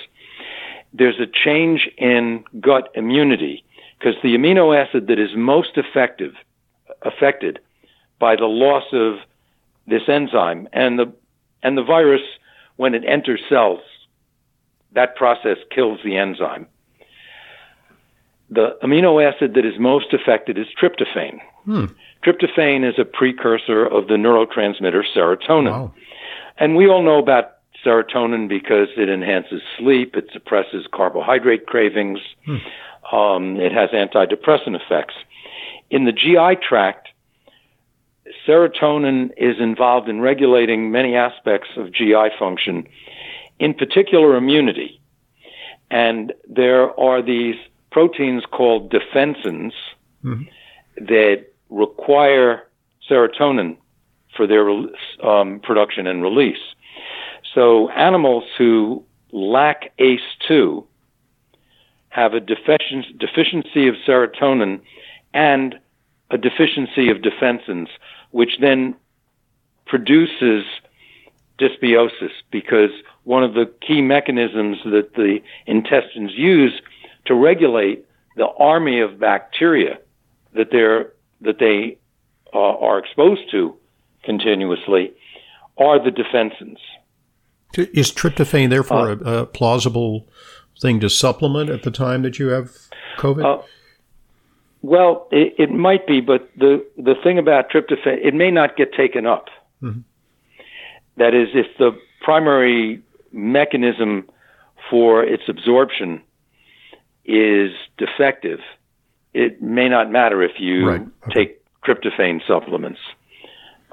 there's 0.92 1.18
a 1.18 1.26
change 1.26 1.90
in 1.98 2.44
gut 2.60 2.90
immunity 2.94 3.64
because 3.98 4.14
the 4.22 4.36
amino 4.36 4.76
acid 4.76 5.08
that 5.08 5.18
is 5.18 5.30
most 5.34 5.76
effective 5.76 6.34
affected 7.02 7.58
by 8.20 8.36
the 8.36 8.46
loss 8.46 8.84
of 8.92 9.16
this 9.86 10.02
enzyme 10.08 10.68
and 10.72 10.98
the 10.98 11.12
and 11.62 11.76
the 11.76 11.82
virus 11.82 12.22
when 12.76 12.94
it 12.94 13.02
enters 13.06 13.40
cells 13.48 13.80
that 14.92 15.16
process 15.16 15.56
kills 15.74 15.98
the 16.04 16.16
enzyme 16.16 16.66
the 18.50 18.76
amino 18.82 19.22
acid 19.22 19.54
that 19.54 19.66
is 19.66 19.78
most 19.78 20.12
affected 20.12 20.56
is 20.56 20.66
tryptophan 20.80 21.40
hmm. 21.64 21.86
tryptophan 22.24 22.88
is 22.88 22.98
a 22.98 23.04
precursor 23.04 23.84
of 23.84 24.06
the 24.06 24.14
neurotransmitter 24.14 25.02
serotonin 25.14 25.70
wow. 25.70 25.94
And 26.58 26.76
we 26.76 26.88
all 26.88 27.02
know 27.02 27.18
about 27.18 27.58
serotonin 27.84 28.48
because 28.48 28.88
it 28.96 29.08
enhances 29.08 29.62
sleep, 29.78 30.16
it 30.16 30.28
suppresses 30.32 30.86
carbohydrate 30.92 31.66
cravings, 31.66 32.20
hmm. 32.44 32.56
um, 33.14 33.56
it 33.56 33.72
has 33.72 33.90
antidepressant 33.90 34.80
effects. 34.80 35.14
In 35.90 36.04
the 36.04 36.12
GI 36.12 36.56
tract, 36.66 37.08
serotonin 38.46 39.30
is 39.36 39.56
involved 39.60 40.08
in 40.08 40.20
regulating 40.20 40.90
many 40.90 41.14
aspects 41.16 41.68
of 41.76 41.92
GI 41.92 42.30
function, 42.38 42.86
in 43.58 43.74
particular 43.74 44.36
immunity. 44.36 45.00
And 45.90 46.32
there 46.48 46.98
are 46.98 47.22
these 47.22 47.56
proteins 47.90 48.44
called 48.50 48.92
defensins 48.92 49.72
mm-hmm. 50.24 50.42
that 50.96 51.46
require 51.68 52.62
serotonin 53.08 53.76
for 54.36 54.46
their 54.46 54.68
um, 55.22 55.60
production 55.60 56.06
and 56.06 56.22
release. 56.22 56.58
So 57.54 57.88
animals 57.90 58.44
who 58.58 59.04
lack 59.32 59.92
ACE2 59.98 60.84
have 62.08 62.34
a 62.34 62.40
deficiency 62.40 63.88
of 63.88 63.94
serotonin 64.06 64.80
and 65.32 65.78
a 66.30 66.38
deficiency 66.38 67.10
of 67.10 67.18
defensins, 67.18 67.88
which 68.30 68.58
then 68.60 68.94
produces 69.86 70.64
dysbiosis 71.58 72.30
because 72.50 72.90
one 73.24 73.44
of 73.44 73.54
the 73.54 73.70
key 73.80 74.00
mechanisms 74.00 74.78
that 74.84 75.14
the 75.14 75.40
intestines 75.66 76.32
use 76.34 76.80
to 77.26 77.34
regulate 77.34 78.04
the 78.36 78.46
army 78.58 79.00
of 79.00 79.18
bacteria 79.18 79.98
that 80.54 80.68
they're 80.70 81.12
that 81.40 81.58
they 81.58 81.96
uh, 82.52 82.58
are 82.58 82.98
exposed 82.98 83.50
to 83.50 83.76
continuously 84.24 85.12
are 85.76 86.02
the 86.02 86.10
defensins. 86.10 86.78
Is 87.76 88.12
tryptophan 88.12 88.70
therefore 88.70 89.10
uh, 89.10 89.16
a, 89.24 89.38
a, 89.38 89.46
plausible 89.46 90.28
thing 90.80 91.00
to 91.00 91.10
supplement 91.10 91.70
at 91.70 91.82
the 91.82 91.90
time 91.90 92.22
that 92.22 92.38
you 92.38 92.48
have 92.48 92.70
COVID? 93.18 93.44
Uh, 93.44 93.62
well, 94.82 95.26
it, 95.32 95.54
it, 95.58 95.70
might 95.70 96.06
be, 96.06 96.20
but 96.20 96.50
the 96.56 96.84
the 96.96 97.14
thing 97.22 97.38
about 97.38 97.70
tryptophan, 97.70 98.18
it 98.22 98.34
may 98.34 98.50
not 98.50 98.76
get 98.76 98.92
taken 98.92 99.26
up. 99.26 99.46
Mm-hmm. 99.82 100.00
That 101.16 101.34
is, 101.34 101.48
if 101.54 101.66
the 101.78 101.98
primary 102.20 103.02
mechanism 103.32 104.28
for 104.90 105.24
its 105.24 105.44
absorption 105.48 106.22
is 107.24 107.70
defective, 107.98 108.60
it 109.32 109.62
may 109.62 109.88
not 109.88 110.10
matter 110.10 110.42
if 110.42 110.60
you 110.60 110.88
right. 110.88 111.06
okay. 111.28 111.32
take 111.34 111.64
tryptophan 111.84 112.46
supplements. 112.46 113.00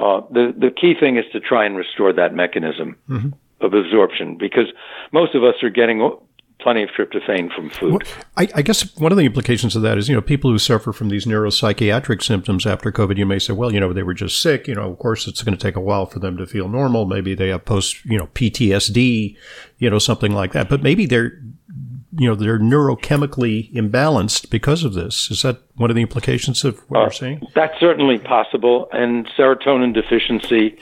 Uh, 0.02 0.22
the 0.32 0.54
the 0.58 0.72
key 0.72 0.94
thing 1.00 1.18
is 1.18 1.26
to 1.34 1.40
try 1.40 1.66
and 1.66 1.78
restore 1.78 2.14
that 2.14 2.34
mechanism. 2.34 2.98
Mm-hmm 3.10 3.30
of 3.62 3.74
absorption 3.74 4.38
because 4.38 4.66
most 5.12 5.36
of 5.36 5.44
us 5.44 5.56
are 5.64 5.70
getting 5.70 6.02
plenty 6.60 6.84
of 6.84 6.90
tryptophan 6.90 7.54
from 7.54 7.70
food. 7.70 8.04
I, 8.38 8.48
I, 8.56 8.62
guess 8.62 8.96
one 8.98 9.12
of 9.12 9.18
the 9.18 9.26
implications 9.26 9.76
of 9.76 9.82
that 9.82 9.98
is, 9.98 10.08
you 10.08 10.16
know, 10.16 10.22
people 10.22 10.52
who 10.52 10.60
suffer 10.60 10.94
from 10.94 11.10
these 11.10 11.26
neuropsychiatric 11.26 12.22
symptoms 12.22 12.66
after 12.66 12.92
COVID, 12.92 13.18
you 13.18 13.26
may 13.26 13.40
say, 13.40 13.54
well, 13.54 13.74
you 13.74 13.80
know, 13.80 13.94
they 13.94 14.04
were 14.04 14.14
just 14.14 14.42
sick. 14.42 14.68
You 14.68 14.76
know, 14.76 14.92
of 14.92 15.00
course, 15.00 15.28
it's 15.28 15.42
going 15.44 15.58
to 15.58 15.62
take 15.62 15.76
a 15.76 15.82
while 15.82 16.06
for 16.06 16.20
them 16.20 16.38
to 16.38 16.46
feel 16.46 16.70
normal. 16.70 17.06
Maybe 17.06 17.34
they 17.34 17.50
have 17.50 17.66
post, 17.66 18.06
you 18.06 18.18
know, 18.18 18.28
PTSD, 18.28 19.36
you 19.80 19.90
know, 19.90 20.00
something 20.00 20.34
like 20.34 20.54
that. 20.54 20.70
But 20.70 20.84
maybe 20.84 21.06
they're, 21.06 21.42
you 22.18 22.28
know, 22.28 22.36
they're 22.36 22.60
neurochemically 22.60 23.72
imbalanced 23.74 24.50
because 24.50 24.84
of 24.84 24.94
this. 24.94 25.32
Is 25.32 25.44
that 25.44 25.62
one 25.76 25.90
of 25.90 25.96
the 25.96 26.02
implications 26.02 26.64
of 26.64 26.80
what 26.90 26.98
uh, 26.98 27.02
you're 27.04 27.12
saying? 27.12 27.48
That's 27.56 27.80
certainly 27.80 28.18
possible. 28.18 28.90
And 28.92 29.28
serotonin 29.38 29.94
deficiency 29.94 30.78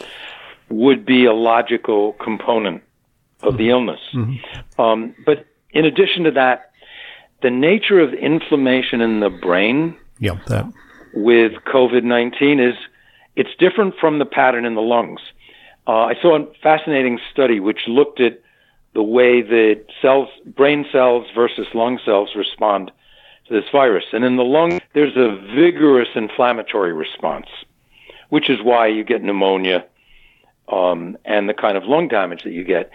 would 0.70 1.06
be 1.06 1.26
a 1.26 1.34
logical 1.34 2.14
component 2.14 2.84
of 3.42 3.58
the 3.58 3.64
mm-hmm. 3.64 3.72
illness. 3.72 4.00
Mm-hmm. 4.14 4.82
Um, 4.82 5.16
but 5.26 5.46
in 5.72 5.86
addition 5.86 6.24
to 6.24 6.32
that, 6.32 6.72
the 7.42 7.50
nature 7.50 8.00
of 8.00 8.14
inflammation 8.14 9.02
in 9.02 9.20
the 9.20 9.30
brain 9.30 9.96
yeah, 10.20 10.40
that. 10.48 10.66
with 11.14 11.54
COVID 11.74 12.04
19 12.04 12.60
is 12.60 12.76
it's 13.36 13.50
different 13.58 13.96
from 14.00 14.20
the 14.20 14.26
pattern 14.26 14.66
in 14.66 14.76
the 14.76 14.82
lungs. 14.82 15.22
Uh, 15.88 16.06
I 16.06 16.16
saw 16.22 16.38
a 16.38 16.46
fascinating 16.62 17.20
study 17.32 17.60
which 17.60 17.88
looked 17.88 18.20
at 18.20 18.42
the 18.94 19.04
way 19.04 19.42
that 19.42 19.86
cells, 20.02 20.30
brain 20.46 20.86
cells 20.92 21.28
versus 21.36 21.68
lung 21.74 22.00
cells 22.04 22.30
respond 22.36 22.92
to 23.48 23.54
this 23.54 23.70
virus. 23.72 24.06
And 24.14 24.24
in 24.24 24.38
the 24.38 24.44
lung, 24.44 24.80
there's 24.94 25.16
a 25.16 25.36
vigorous 25.56 26.10
inflammatory 26.16 26.94
response, 26.94 27.48
which 28.30 28.50
is 28.50 28.62
why 28.64 28.88
you 28.88 29.04
get 29.04 29.24
pneumonia 29.24 29.86
um, 30.72 31.18
and 31.26 31.50
the 31.50 31.54
kind 31.54 31.78
of 31.78 31.84
lung 31.84 32.08
damage 32.08 32.44
that 32.44 32.54
you 32.54 32.64
get. 32.64 32.92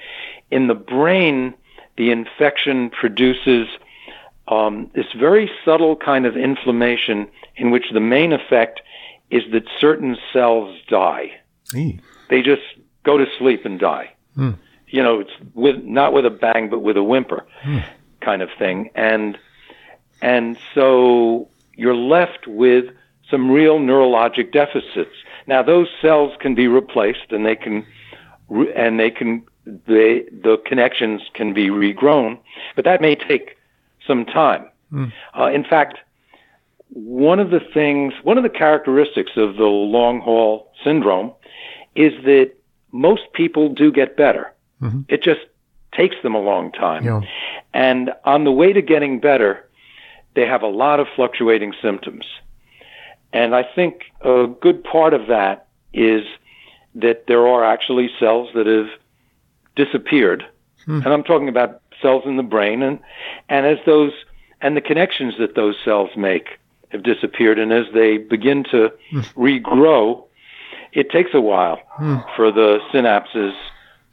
In 0.50 0.66
the 0.66 0.74
brain, 0.74 1.54
the 1.96 2.10
infection 2.10 2.90
produces 2.90 3.68
um, 4.48 4.90
this 4.94 5.06
very 5.18 5.50
subtle 5.64 5.96
kind 5.96 6.26
of 6.26 6.36
inflammation 6.36 7.28
in 7.56 7.70
which 7.70 7.86
the 7.92 8.00
main 8.00 8.32
effect 8.32 8.80
is 9.30 9.42
that 9.52 9.64
certain 9.80 10.16
cells 10.32 10.76
die. 10.88 11.32
E. 11.74 11.98
They 12.28 12.42
just 12.42 12.62
go 13.04 13.16
to 13.16 13.26
sleep 13.38 13.64
and 13.64 13.78
die. 13.78 14.12
Mm. 14.36 14.58
You 14.94 15.02
know, 15.02 15.20
it's 15.20 15.36
with 15.54 15.78
not 15.82 16.12
with 16.12 16.24
a 16.24 16.30
bang, 16.30 16.70
but 16.70 16.80
with 16.86 16.96
a 16.96 17.02
whimper, 17.02 17.40
mm. 17.64 17.84
kind 18.20 18.42
of 18.42 18.50
thing. 18.58 18.90
And 18.94 19.36
and 20.22 20.56
so 20.74 21.48
you're 21.74 21.96
left 22.16 22.46
with 22.46 22.84
some 23.30 23.50
real 23.50 23.78
neurologic 23.80 24.52
deficits. 24.52 25.16
Now 25.46 25.62
those 25.62 25.88
cells 26.00 26.32
can 26.38 26.54
be 26.54 26.68
replaced, 26.68 27.28
and 27.30 27.44
they 27.44 27.56
can, 27.56 27.84
and 28.76 29.00
they 29.00 29.10
can, 29.10 29.42
they, 29.66 30.26
the 30.30 30.62
connections 30.64 31.22
can 31.34 31.52
be 31.52 31.66
regrown, 31.70 32.38
but 32.76 32.84
that 32.84 33.00
may 33.00 33.16
take 33.16 33.56
some 34.06 34.24
time. 34.24 34.70
Mm. 34.92 35.12
Uh, 35.36 35.50
in 35.58 35.64
fact, 35.64 35.98
one 36.90 37.40
of 37.40 37.50
the 37.50 37.60
things, 37.78 38.14
one 38.22 38.38
of 38.38 38.44
the 38.44 38.58
characteristics 38.64 39.32
of 39.36 39.56
the 39.56 39.64
long 39.64 40.20
haul 40.20 40.70
syndrome 40.84 41.32
is 41.96 42.12
that 42.24 42.52
most 42.92 43.22
people 43.32 43.68
do 43.74 43.90
get 43.90 44.16
better. 44.16 44.52
Mm-hmm. 44.80 45.02
It 45.08 45.22
just 45.22 45.40
takes 45.92 46.16
them 46.22 46.34
a 46.34 46.40
long 46.40 46.72
time. 46.72 47.04
Yeah. 47.04 47.20
And 47.72 48.12
on 48.24 48.44
the 48.44 48.52
way 48.52 48.72
to 48.72 48.82
getting 48.82 49.20
better, 49.20 49.68
they 50.34 50.46
have 50.46 50.62
a 50.62 50.68
lot 50.68 51.00
of 51.00 51.06
fluctuating 51.14 51.74
symptoms. 51.80 52.26
And 53.32 53.54
I 53.54 53.62
think 53.62 54.04
a 54.20 54.46
good 54.60 54.84
part 54.84 55.14
of 55.14 55.26
that 55.28 55.68
is 55.92 56.24
that 56.94 57.26
there 57.26 57.46
are 57.46 57.64
actually 57.64 58.10
cells 58.18 58.48
that 58.54 58.66
have 58.66 58.88
disappeared, 59.74 60.44
hmm. 60.84 61.00
and 61.04 61.08
I'm 61.08 61.24
talking 61.24 61.48
about 61.48 61.82
cells 62.00 62.22
in 62.26 62.36
the 62.36 62.44
brain, 62.44 62.82
and 62.82 63.00
and 63.48 63.66
as 63.66 63.78
those 63.84 64.12
and 64.60 64.76
the 64.76 64.80
connections 64.80 65.34
that 65.38 65.56
those 65.56 65.74
cells 65.84 66.10
make 66.16 66.60
have 66.90 67.02
disappeared, 67.02 67.58
and 67.58 67.72
as 67.72 67.86
they 67.92 68.18
begin 68.18 68.62
to 68.70 68.92
hmm. 69.10 69.20
regrow, 69.36 70.24
it 70.92 71.10
takes 71.10 71.30
a 71.34 71.40
while 71.40 71.80
hmm. 71.96 72.18
for 72.36 72.52
the 72.52 72.78
synapses 72.92 73.54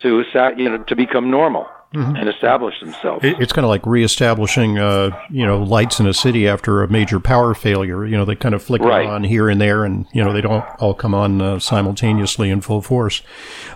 to 0.01 0.23
you 0.57 0.69
know 0.69 0.77
to 0.83 0.95
become 0.95 1.29
normal 1.29 1.67
mm-hmm. 1.93 2.15
and 2.15 2.29
establish 2.29 2.79
themselves. 2.79 3.23
it's 3.23 3.53
kind 3.53 3.65
of 3.65 3.69
like 3.69 3.85
reestablishing, 3.85 4.77
uh, 4.77 5.17
you 5.29 5.45
know, 5.45 5.61
lights 5.61 5.99
in 5.99 6.07
a 6.07 6.13
city 6.13 6.47
after 6.47 6.83
a 6.83 6.87
major 6.87 7.19
power 7.19 7.53
failure. 7.53 8.05
You 8.05 8.17
know, 8.17 8.25
they 8.25 8.35
kind 8.35 8.55
of 8.55 8.63
flicker 8.63 8.85
right. 8.85 9.05
on 9.05 9.23
here 9.23 9.49
and 9.49 9.59
there, 9.59 9.83
and 9.83 10.05
you 10.13 10.23
know, 10.23 10.33
they 10.33 10.41
don't 10.41 10.63
all 10.79 10.93
come 10.93 11.13
on 11.13 11.41
uh, 11.41 11.59
simultaneously 11.59 12.49
in 12.49 12.61
full 12.61 12.81
force. 12.81 13.21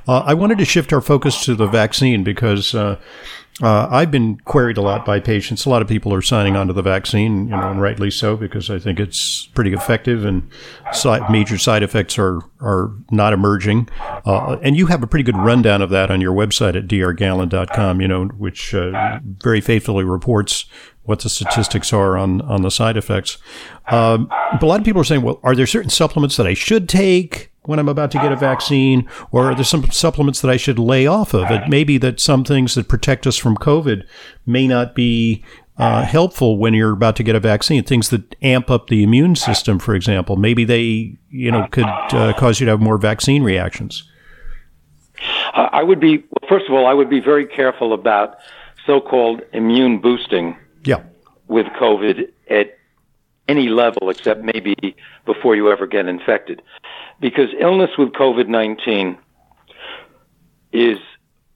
Uh, 0.08 0.24
I 0.26 0.34
wanted 0.34 0.58
to 0.60 0.66
shift 0.66 0.94
our 0.94 1.02
focus 1.02 1.44
to 1.46 1.56
the 1.56 1.68
vaccine 1.68 2.24
because 2.24 2.74
uh, 2.74 3.00
uh, 3.64 3.88
I've 3.90 4.12
been 4.12 4.38
queried 4.40 4.78
a 4.78 4.82
lot 4.82 5.06
by 5.06 5.22
patients. 5.22 5.66
A 5.66 5.70
lot 5.70 5.82
of 5.82 5.88
people 5.88 6.14
are 6.14 6.22
signing 6.22 6.58
on 6.58 6.68
to 6.68 6.74
the 6.74 6.82
vaccine, 6.82 7.46
you 7.46 7.56
know, 7.56 7.72
and 7.72 7.82
rightly 7.82 8.12
so, 8.12 8.36
because 8.36 8.70
I 8.70 8.80
think 8.80 9.00
it's 9.00 9.46
pretty 9.54 9.72
effective 9.72 10.26
and 10.26 10.50
side, 10.92 11.30
major 11.32 11.58
side 11.58 11.82
effects 11.82 12.20
are, 12.20 12.42
are 12.60 12.92
not 13.12 13.32
emerging. 13.32 13.88
Uh, 14.26 14.58
and 14.62 14.76
you 14.76 14.88
have 14.88 15.04
a 15.04 15.08
pretty 15.08 15.24
good 15.24 15.38
rundown 15.38 15.82
of 15.82 15.90
that 15.92 16.12
on 16.12 16.20
your 16.20 16.34
website 16.34 16.76
at 16.76 16.88
drgalland.com, 16.88 18.02
you 18.02 18.10
know, 18.10 18.26
which 18.26 18.76
uh, 18.76 19.20
very 19.24 19.62
faithfully 19.62 20.04
reports 20.04 20.66
what 21.04 21.20
the 21.20 21.30
statistics 21.30 21.94
are 21.94 22.18
on, 22.18 22.42
on 22.42 22.62
the 22.62 22.72
side 22.72 22.98
effects. 22.98 23.38
Um, 23.88 24.28
but 24.28 24.64
a 24.64 24.66
lot 24.66 24.80
of 24.80 24.86
people 24.86 25.00
are 25.00 25.06
saying, 25.06 25.22
well, 25.22 25.40
are 25.44 25.56
there 25.56 25.68
certain 25.68 25.92
supplements 25.92 26.36
that 26.36 26.48
I 26.48 26.56
should 26.56 26.90
take? 26.90 27.54
When 27.68 27.80
I'm 27.80 27.90
about 27.90 28.12
to 28.12 28.20
get 28.20 28.32
a 28.32 28.36
vaccine, 28.36 29.08
or 29.32 29.52
are 29.52 29.56
there 29.56 29.64
some 29.64 29.90
supplements 29.92 30.42
that 30.42 30.52
I 30.52 30.58
should 30.58 30.80
lay 30.80 31.08
off 31.08 31.34
of? 31.34 31.50
It 31.52 31.70
may 31.70 31.84
be 31.84 31.98
that 32.00 32.20
some 32.20 32.44
things 32.44 32.76
that 32.76 32.88
protect 32.88 33.26
us 33.28 33.38
from 33.38 33.56
COVID 33.56 34.06
may 34.46 34.68
not 34.68 34.96
be 34.96 35.44
uh, 35.78 36.04
helpful 36.04 36.58
when 36.58 36.74
you're 36.74 36.94
about 36.94 37.16
to 37.18 37.24
get 37.24 37.36
a 37.36 37.40
vaccine. 37.40 37.84
Things 37.84 38.10
that 38.10 38.36
amp 38.42 38.70
up 38.70 38.88
the 38.88 39.04
immune 39.04 39.36
system, 39.36 39.80
for 39.80 39.96
example, 39.96 40.36
maybe 40.36 40.64
they 40.64 41.18
you 41.30 41.52
know 41.52 41.68
could 41.72 41.86
uh, 41.86 42.34
cause 42.38 42.60
you 42.60 42.66
to 42.66 42.72
have 42.72 42.82
more 42.82 42.98
vaccine 42.98 43.44
reactions. 43.44 44.10
I 45.54 45.84
would 45.84 46.00
be 46.00 46.18
well, 46.18 46.50
first 46.50 46.68
of 46.68 46.74
all, 46.74 46.86
I 46.86 46.94
would 46.94 47.10
be 47.10 47.20
very 47.20 47.46
careful 47.46 47.94
about 47.94 48.38
so-called 48.86 49.42
immune 49.54 50.00
boosting. 50.00 50.58
Yeah. 50.84 51.04
With 51.48 51.68
COVID 51.68 52.30
at 52.50 52.75
any 53.48 53.70
level 53.70 54.10
except 54.10 54.44
maybe 54.44 54.96
before 55.26 55.56
you 55.56 55.72
ever 55.72 55.86
get 55.88 56.08
infected 56.08 56.62
because 57.20 57.50
illness 57.60 57.92
with 57.98 58.10
COVID 58.10 58.48
19 58.48 59.18
is 60.74 60.98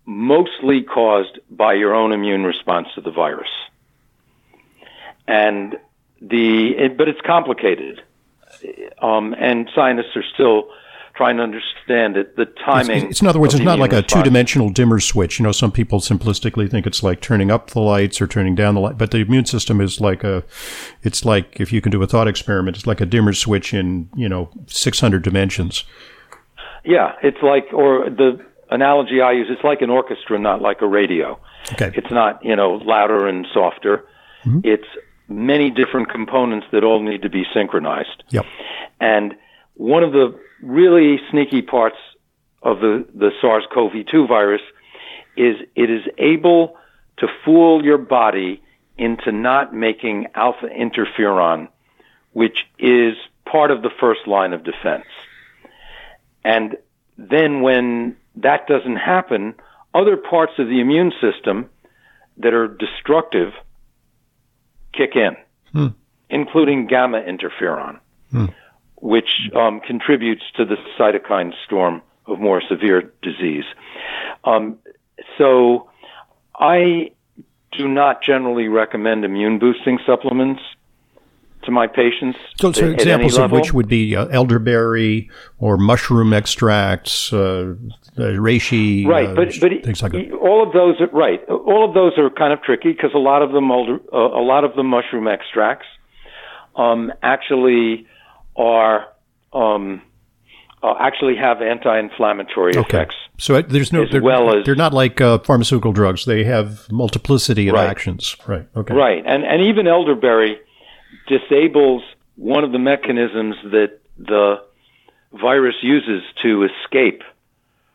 mostly 0.05 0.81
caused 0.81 1.39
by 1.51 1.73
your 1.73 1.93
own 1.93 2.11
immune 2.11 2.43
response 2.43 2.87
to 2.95 3.01
the 3.01 3.11
virus. 3.11 3.49
And 5.27 5.77
the, 6.21 6.89
but 6.97 7.07
it's 7.07 7.21
complicated. 7.21 8.01
Um, 9.01 9.35
and 9.37 9.69
scientists 9.75 10.15
are 10.15 10.23
still 10.33 10.69
trying 11.19 11.35
to 11.35 11.43
understand 11.43 12.15
it, 12.15 12.37
the 12.37 12.45
timing. 12.65 13.03
It's, 13.03 13.11
it's 13.11 13.21
in 13.21 13.27
other 13.27 13.41
words, 13.41 13.53
it's 13.53 13.61
not 13.61 13.77
like 13.77 13.91
a 13.91 14.01
two 14.01 14.23
dimensional 14.23 14.69
dimmer 14.69 15.01
switch. 15.01 15.37
You 15.37 15.43
know, 15.43 15.51
some 15.51 15.69
people 15.69 15.99
simplistically 15.99 16.71
think 16.71 16.87
it's 16.87 17.03
like 17.03 17.19
turning 17.19 17.51
up 17.51 17.71
the 17.71 17.81
lights 17.81 18.21
or 18.21 18.27
turning 18.27 18.55
down 18.55 18.73
the 18.73 18.79
light, 18.79 18.97
but 18.97 19.11
the 19.11 19.17
immune 19.17 19.43
system 19.43 19.81
is 19.81 19.99
like 19.99 20.23
a, 20.23 20.45
it's 21.03 21.25
like, 21.25 21.59
if 21.59 21.73
you 21.73 21.81
can 21.81 21.91
do 21.91 22.01
a 22.01 22.07
thought 22.07 22.29
experiment, 22.29 22.77
it's 22.77 22.87
like 22.87 23.01
a 23.01 23.05
dimmer 23.05 23.33
switch 23.33 23.73
in, 23.73 24.07
you 24.15 24.29
know, 24.29 24.49
600 24.67 25.21
dimensions. 25.21 25.83
Yeah, 26.85 27.15
it's 27.21 27.43
like, 27.43 27.65
or 27.73 28.09
the 28.09 28.39
analogy 28.71 29.19
I 29.19 29.33
use, 29.33 29.47
it's 29.49 29.63
like 29.65 29.81
an 29.81 29.89
orchestra, 29.89 30.39
not 30.39 30.61
like 30.61 30.81
a 30.81 30.87
radio. 30.87 31.37
Okay. 31.73 31.91
It's 31.95 32.11
not, 32.11 32.39
you 32.45 32.55
know, 32.55 32.75
louder 32.75 33.27
and 33.27 33.45
softer. 33.53 34.05
Mm-hmm. 34.45 34.61
It's 34.63 34.87
many 35.27 35.69
different 35.69 36.09
components 36.09 36.67
that 36.71 36.85
all 36.85 37.03
need 37.03 37.23
to 37.23 37.29
be 37.29 37.43
synchronized. 37.53 38.23
Yep. 38.29 38.45
And 39.01 39.35
one 39.75 40.03
of 40.03 40.13
the 40.13 40.39
really 40.61 41.19
sneaky 41.31 41.61
parts 41.61 41.97
of 42.61 42.79
the, 42.79 43.05
the 43.13 43.31
SARS-CoV-2 43.41 44.27
virus 44.27 44.61
is 45.37 45.55
it 45.75 45.89
is 45.89 46.03
able 46.17 46.77
to 47.17 47.27
fool 47.45 47.83
your 47.83 47.97
body 47.97 48.61
into 48.97 49.31
not 49.31 49.73
making 49.73 50.27
alpha 50.35 50.67
interferon, 50.67 51.69
which 52.33 52.65
is 52.77 53.15
part 53.45 53.71
of 53.71 53.81
the 53.81 53.89
first 53.99 54.27
line 54.27 54.53
of 54.53 54.63
defense. 54.63 55.05
And 56.43 56.77
then 57.17 57.61
when 57.61 58.17
that 58.35 58.67
doesn't 58.67 58.97
happen, 58.97 59.55
other 59.93 60.17
parts 60.17 60.53
of 60.59 60.67
the 60.67 60.81
immune 60.81 61.13
system 61.21 61.69
that 62.37 62.53
are 62.53 62.67
destructive 62.67 63.53
kick 64.93 65.15
in, 65.15 65.35
hmm. 65.71 65.87
including 66.29 66.87
gamma 66.87 67.21
interferon. 67.21 67.99
Hmm 68.31 68.45
which 69.01 69.29
um, 69.55 69.79
contributes 69.79 70.43
to 70.57 70.65
the 70.65 70.75
cytokine 70.97 71.53
storm 71.65 72.01
of 72.27 72.39
more 72.39 72.61
severe 72.67 73.11
disease. 73.21 73.63
Um, 74.43 74.77
so 75.37 75.89
I 76.55 77.11
do 77.71 77.87
not 77.87 78.21
generally 78.23 78.67
recommend 78.67 79.25
immune 79.25 79.59
boosting 79.59 79.99
supplements 80.05 80.61
to 81.63 81.71
my 81.71 81.87
patients. 81.87 82.37
So, 82.59 82.71
so 82.71 82.89
examples 82.89 83.37
of 83.37 83.51
which 83.51 83.73
would 83.73 83.87
be 83.87 84.15
uh, 84.15 84.27
elderberry 84.27 85.29
or 85.59 85.77
mushroom 85.77 86.33
extracts, 86.33 87.33
uh, 87.33 87.75
uh 88.17 88.21
reishi, 88.21 89.05
right? 89.05 89.35
But 89.35 89.59
but 89.59 89.83
things 89.83 90.01
like 90.01 90.13
that. 90.13 90.31
all 90.31 90.65
of 90.65 90.73
those 90.73 90.99
are 91.01 91.07
right. 91.07 91.43
All 91.49 91.87
of 91.87 91.93
those 91.93 92.13
are 92.17 92.29
kind 92.29 92.53
of 92.53 92.61
tricky 92.61 92.93
because 92.93 93.11
a 93.13 93.19
lot 93.19 93.41
of 93.41 93.51
them, 93.51 93.71
uh, 93.71 93.75
a 94.13 94.43
lot 94.43 94.63
of 94.63 94.75
the 94.75 94.83
mushroom 94.83 95.27
extracts, 95.27 95.85
um, 96.75 97.11
actually 97.21 98.07
are 98.59 99.07
um, 99.53 100.01
uh, 100.83 100.93
actually 100.99 101.35
have 101.35 101.61
anti-inflammatory 101.61 102.75
okay. 102.75 102.97
effects. 102.97 103.15
So 103.37 103.61
there's 103.61 103.91
no, 103.91 104.05
they're, 104.05 104.21
well 104.21 104.55
as, 104.55 104.65
they're 104.65 104.75
not 104.75 104.93
like 104.93 105.19
uh, 105.21 105.39
pharmaceutical 105.39 105.93
drugs. 105.93 106.25
They 106.25 106.43
have 106.43 106.91
multiplicity 106.91 107.69
of 107.69 107.75
right. 107.75 107.89
actions. 107.89 108.35
Right. 108.45 108.67
Okay. 108.75 108.93
Right. 108.93 109.23
And 109.25 109.43
and 109.43 109.63
even 109.63 109.87
elderberry 109.87 110.59
disables 111.27 112.03
one 112.35 112.63
of 112.63 112.71
the 112.71 112.79
mechanisms 112.79 113.55
that 113.63 113.99
the 114.17 114.55
virus 115.33 115.75
uses 115.81 116.21
to 116.43 116.63
escape 116.65 117.23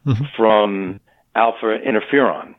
mm-hmm. 0.06 0.24
from 0.36 1.00
alpha 1.34 1.78
interferon. 1.86 2.54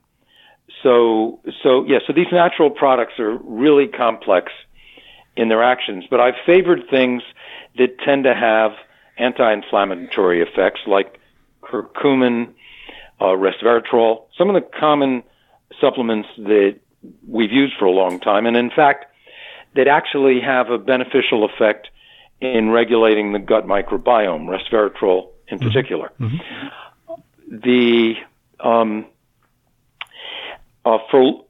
So 0.84 1.40
so 1.64 1.86
yeah. 1.86 2.00
So 2.06 2.14
these 2.14 2.32
natural 2.32 2.70
products 2.70 3.20
are 3.20 3.36
really 3.38 3.88
complex 3.88 4.52
in 5.38 5.50
their 5.50 5.64
actions, 5.64 6.06
but 6.10 6.20
I've 6.20 6.36
favored 6.46 6.84
things 6.90 7.22
that 7.78 8.00
tend 8.00 8.24
to 8.24 8.34
have 8.34 8.72
anti-inflammatory 9.18 10.42
effects 10.42 10.82
like 10.88 11.20
curcumin, 11.62 12.54
uh, 13.20 13.26
resveratrol, 13.26 14.26
some 14.38 14.50
of 14.50 14.56
the 14.56 14.68
common 14.80 15.24
supplements 15.82 16.30
that 16.38 16.80
we've 17.28 17.52
used 17.52 17.74
for 17.78 17.86
a 17.86 17.92
long 17.92 18.20
time, 18.20 18.46
and 18.46 18.56
in 18.56 18.70
fact, 18.70 19.06
that 19.76 19.88
actually 19.88 20.40
have 20.40 20.70
a 20.70 20.78
beneficial 20.78 21.44
effect 21.44 21.90
in 22.40 22.70
regulating 22.70 23.34
the 23.34 23.40
gut 23.40 23.66
microbiome, 23.66 24.48
resveratrol 24.48 25.30
in 25.48 25.58
mm-hmm. 25.58 25.68
particular. 25.68 26.12
Mm-hmm. 26.20 27.14
The 27.48 28.14
um, 28.60 29.06
uh, 30.86 30.98
for 31.12 31.46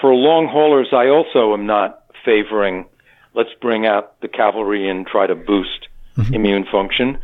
for 0.00 0.14
long 0.14 0.48
haulers, 0.48 0.88
I 0.92 1.08
also 1.08 1.52
am 1.54 1.66
not 1.66 2.04
favoring 2.24 2.86
let's 3.34 3.50
bring 3.60 3.86
out 3.86 4.20
the 4.20 4.28
cavalry 4.28 4.88
and 4.88 5.06
try 5.06 5.26
to 5.26 5.34
boost 5.34 5.88
mm-hmm. 6.16 6.34
immune 6.34 6.64
function, 6.70 7.18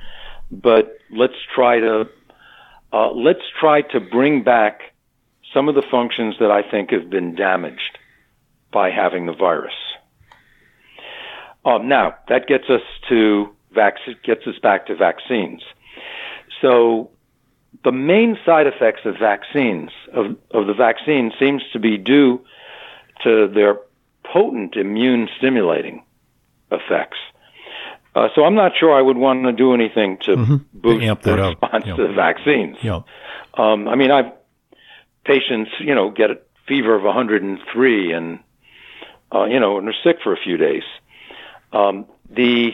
but 0.51 0.99
let's 1.11 1.35
try 1.55 1.81
to 1.81 2.09
uh, 2.92 3.11
let's 3.12 3.44
try 3.59 3.83
to 3.83 4.01
bring 4.01 4.42
back 4.42 4.81
some 5.55 5.68
of 5.68 5.75
the 5.75 5.83
functions 5.90 6.37
that 6.40 6.51
I 6.51 6.68
think 6.68 6.90
have 6.90 7.09
been 7.09 7.35
damaged 7.35 7.99
by 8.73 8.90
having 8.90 9.27
the 9.27 9.33
virus. 9.33 9.75
Um, 11.64 11.88
now 11.88 12.14
that 12.29 12.46
gets 12.46 12.64
us 12.68 12.83
to 13.09 13.51
vac- 13.73 13.99
gets 14.25 14.46
us 14.46 14.59
back 14.62 14.87
to 14.87 14.94
vaccines. 14.96 15.62
So 16.61 17.11
the 17.85 17.92
main 17.92 18.38
side 18.44 18.66
effects 18.66 19.03
of 19.05 19.16
vaccines 19.18 19.90
of, 20.12 20.37
of 20.51 20.66
the 20.66 20.75
vaccine 20.75 21.33
seems 21.38 21.62
to 21.73 21.79
be 21.79 21.96
due 21.96 22.44
to 23.25 23.49
their 23.49 23.79
potent 24.24 24.76
immune 24.76 25.28
stimulating 25.38 26.04
effects. 26.70 27.18
Uh, 28.14 28.28
so 28.35 28.44
I'm 28.44 28.54
not 28.54 28.72
sure 28.78 28.92
I 28.92 29.00
would 29.00 29.16
want 29.16 29.44
to 29.44 29.52
do 29.52 29.72
anything 29.72 30.18
to 30.22 30.37
mm-hmm. 30.37 30.56
boost 30.74 31.22
the 31.22 31.37
response 31.37 31.85
to 31.85 32.09
the 32.09 32.12
vaccines. 32.14 32.76
Yep. 32.83 33.04
Um, 33.54 33.88
I 33.88 33.94
mean, 33.94 34.11
I've 34.11 34.33
patients, 35.24 35.70
you 35.78 35.94
know, 35.94 36.11
get 36.11 36.30
a 36.30 36.38
fever 36.66 36.94
of 36.94 37.02
103 37.04 38.12
and, 38.12 38.40
uh, 39.33 39.44
you 39.44 39.61
know, 39.61 39.78
and 39.78 39.88
are 39.88 39.94
sick 40.02 40.16
for 40.24 40.33
a 40.33 40.37
few 40.37 40.56
days. 40.56 40.83
Um, 41.72 42.06
the 42.28 42.72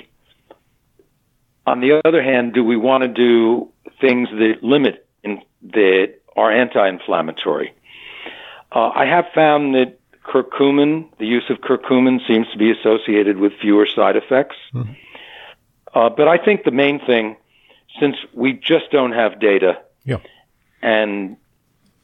on 1.66 1.80
the 1.80 2.00
other 2.04 2.22
hand, 2.22 2.54
do 2.54 2.64
we 2.64 2.76
want 2.76 3.02
to 3.02 3.08
do 3.08 3.72
things 4.00 4.28
that 4.30 4.62
limit 4.62 5.06
in, 5.22 5.40
that 5.62 6.14
are 6.36 6.52
anti-inflammatory. 6.52 7.74
Uh, 8.70 8.90
I 8.94 9.06
have 9.06 9.26
found 9.34 9.74
that 9.74 9.98
curcumin, 10.26 11.08
the 11.18 11.26
use 11.26 11.44
of 11.50 11.58
curcumin, 11.58 12.18
seems 12.26 12.46
to 12.52 12.58
be 12.58 12.70
associated 12.70 13.38
with 13.38 13.52
fewer 13.60 13.86
side 13.86 14.16
effects. 14.16 14.56
Mm-hmm. 14.74 14.92
Uh, 15.94 16.10
but 16.10 16.28
I 16.28 16.36
think 16.36 16.64
the 16.64 16.70
main 16.70 16.98
thing, 17.04 17.36
since 18.00 18.16
we 18.34 18.52
just 18.52 18.90
don't 18.90 19.12
have 19.12 19.40
data, 19.40 19.80
yeah. 20.04 20.18
and 20.82 21.36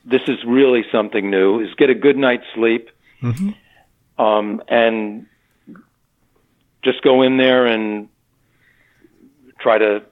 this 0.04 0.22
is 0.28 0.38
really 0.46 0.84
something 0.90 1.30
new, 1.30 1.60
is 1.60 1.74
get 1.74 1.90
a 1.90 1.94
good 1.94 2.16
night's 2.16 2.46
sleep, 2.54 2.88
mm-hmm. 3.20 4.22
um, 4.22 4.62
and 4.68 5.26
just 6.82 7.02
go 7.02 7.22
in 7.22 7.36
there 7.36 7.66
and 7.66 8.08
try 9.60 9.78
to 9.78 10.02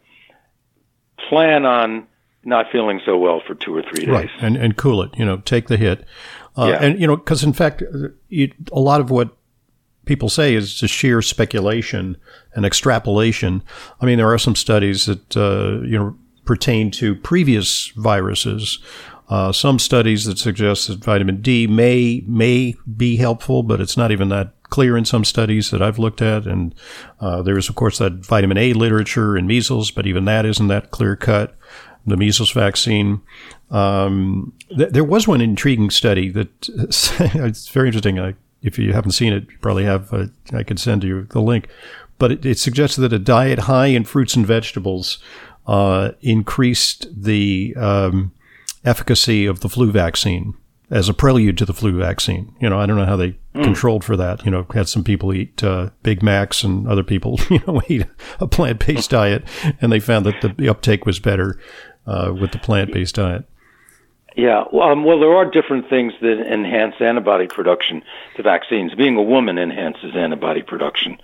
plan 1.28 1.64
on 1.64 2.06
not 2.44 2.66
feeling 2.72 3.00
so 3.04 3.18
well 3.18 3.40
for 3.46 3.54
two 3.54 3.74
or 3.74 3.82
three 3.82 4.06
days. 4.06 4.08
Right, 4.08 4.30
and 4.40 4.56
and 4.56 4.76
cool 4.76 5.02
it. 5.02 5.10
You 5.16 5.24
know, 5.24 5.38
take 5.38 5.68
the 5.68 5.76
hit. 5.76 6.04
Uh, 6.56 6.68
yeah. 6.70 6.84
And 6.84 7.00
you 7.00 7.06
know, 7.06 7.16
because 7.16 7.44
in 7.44 7.52
fact, 7.52 7.82
it, 8.30 8.52
a 8.72 8.80
lot 8.80 9.00
of 9.00 9.10
what 9.10 9.36
people 10.04 10.28
say 10.28 10.54
is 10.54 10.74
just 10.74 10.92
sheer 10.92 11.22
speculation 11.22 12.16
and 12.54 12.66
extrapolation. 12.66 13.62
I 14.00 14.06
mean, 14.06 14.18
there 14.18 14.32
are 14.32 14.38
some 14.38 14.56
studies 14.56 15.06
that 15.06 15.36
uh, 15.36 15.82
you 15.84 15.98
know 15.98 16.16
pertain 16.44 16.90
to 16.92 17.14
previous 17.14 17.88
viruses. 17.96 18.80
Uh, 19.28 19.52
some 19.52 19.78
studies 19.78 20.24
that 20.24 20.38
suggest 20.38 20.88
that 20.88 20.98
vitamin 20.98 21.40
D 21.40 21.68
may 21.68 22.24
may 22.26 22.74
be 22.96 23.16
helpful, 23.16 23.62
but 23.62 23.80
it's 23.80 23.96
not 23.96 24.10
even 24.10 24.28
that 24.30 24.52
clear 24.70 24.96
in 24.96 25.04
some 25.04 25.24
studies 25.24 25.70
that 25.70 25.82
I've 25.82 25.98
looked 25.98 26.22
at. 26.22 26.46
And 26.46 26.74
uh, 27.20 27.42
there's 27.42 27.68
of 27.68 27.76
course 27.76 27.98
that 27.98 28.24
vitamin 28.24 28.58
A 28.58 28.72
literature 28.72 29.36
in 29.36 29.46
measles, 29.46 29.92
but 29.92 30.06
even 30.06 30.24
that 30.24 30.44
isn't 30.44 30.68
that 30.68 30.90
clear 30.90 31.14
cut. 31.14 31.56
The 32.06 32.16
measles 32.16 32.50
vaccine. 32.50 33.20
Um, 33.70 34.52
th- 34.76 34.90
there 34.90 35.04
was 35.04 35.28
one 35.28 35.40
intriguing 35.40 35.90
study 35.90 36.30
that 36.30 36.68
it's 36.78 37.68
very 37.68 37.88
interesting. 37.88 38.18
I, 38.18 38.34
if 38.62 38.78
you 38.78 38.92
haven't 38.92 39.12
seen 39.12 39.32
it, 39.32 39.44
you 39.50 39.58
probably 39.60 39.84
have. 39.84 40.12
Uh, 40.12 40.26
I 40.52 40.62
could 40.62 40.78
send 40.78 41.04
you 41.04 41.24
the 41.30 41.40
link, 41.40 41.68
but 42.18 42.32
it, 42.32 42.46
it 42.46 42.58
suggested 42.58 43.02
that 43.02 43.12
a 43.12 43.18
diet 43.18 43.60
high 43.60 43.86
in 43.86 44.04
fruits 44.04 44.34
and 44.34 44.46
vegetables 44.46 45.18
uh, 45.66 46.12
increased 46.20 47.06
the 47.14 47.74
um, 47.76 48.32
efficacy 48.84 49.46
of 49.46 49.60
the 49.60 49.68
flu 49.68 49.90
vaccine 49.90 50.54
as 50.90 51.08
a 51.08 51.14
prelude 51.14 51.56
to 51.56 51.64
the 51.64 51.72
flu 51.72 51.96
vaccine. 51.96 52.54
You 52.60 52.68
know, 52.68 52.78
I 52.78 52.86
don't 52.86 52.96
know 52.96 53.06
how 53.06 53.16
they 53.16 53.38
mm. 53.54 53.62
controlled 53.62 54.04
for 54.04 54.16
that. 54.16 54.44
You 54.44 54.50
know, 54.50 54.66
had 54.74 54.88
some 54.88 55.04
people 55.04 55.32
eat 55.32 55.62
uh, 55.62 55.90
Big 56.02 56.22
Macs 56.22 56.64
and 56.64 56.88
other 56.88 57.04
people, 57.04 57.38
you 57.50 57.62
know, 57.66 57.80
eat 57.88 58.06
a 58.40 58.46
plant 58.46 58.84
based 58.84 59.10
diet, 59.10 59.44
and 59.80 59.92
they 59.92 60.00
found 60.00 60.26
that 60.26 60.56
the 60.56 60.68
uptake 60.68 61.06
was 61.06 61.20
better 61.20 61.58
uh, 62.06 62.32
with 62.38 62.52
the 62.52 62.58
plant 62.58 62.92
based 62.92 63.14
diet. 63.16 63.44
Yeah, 64.36 64.64
um, 64.80 65.04
well, 65.04 65.18
there 65.18 65.34
are 65.34 65.44
different 65.44 65.90
things 65.90 66.12
that 66.20 66.40
enhance 66.40 66.94
antibody 67.00 67.48
production 67.48 68.02
to 68.36 68.42
vaccines. 68.42 68.94
Being 68.94 69.16
a 69.16 69.22
woman 69.22 69.58
enhances 69.58 70.14
antibody 70.14 70.62
production, 70.62 71.18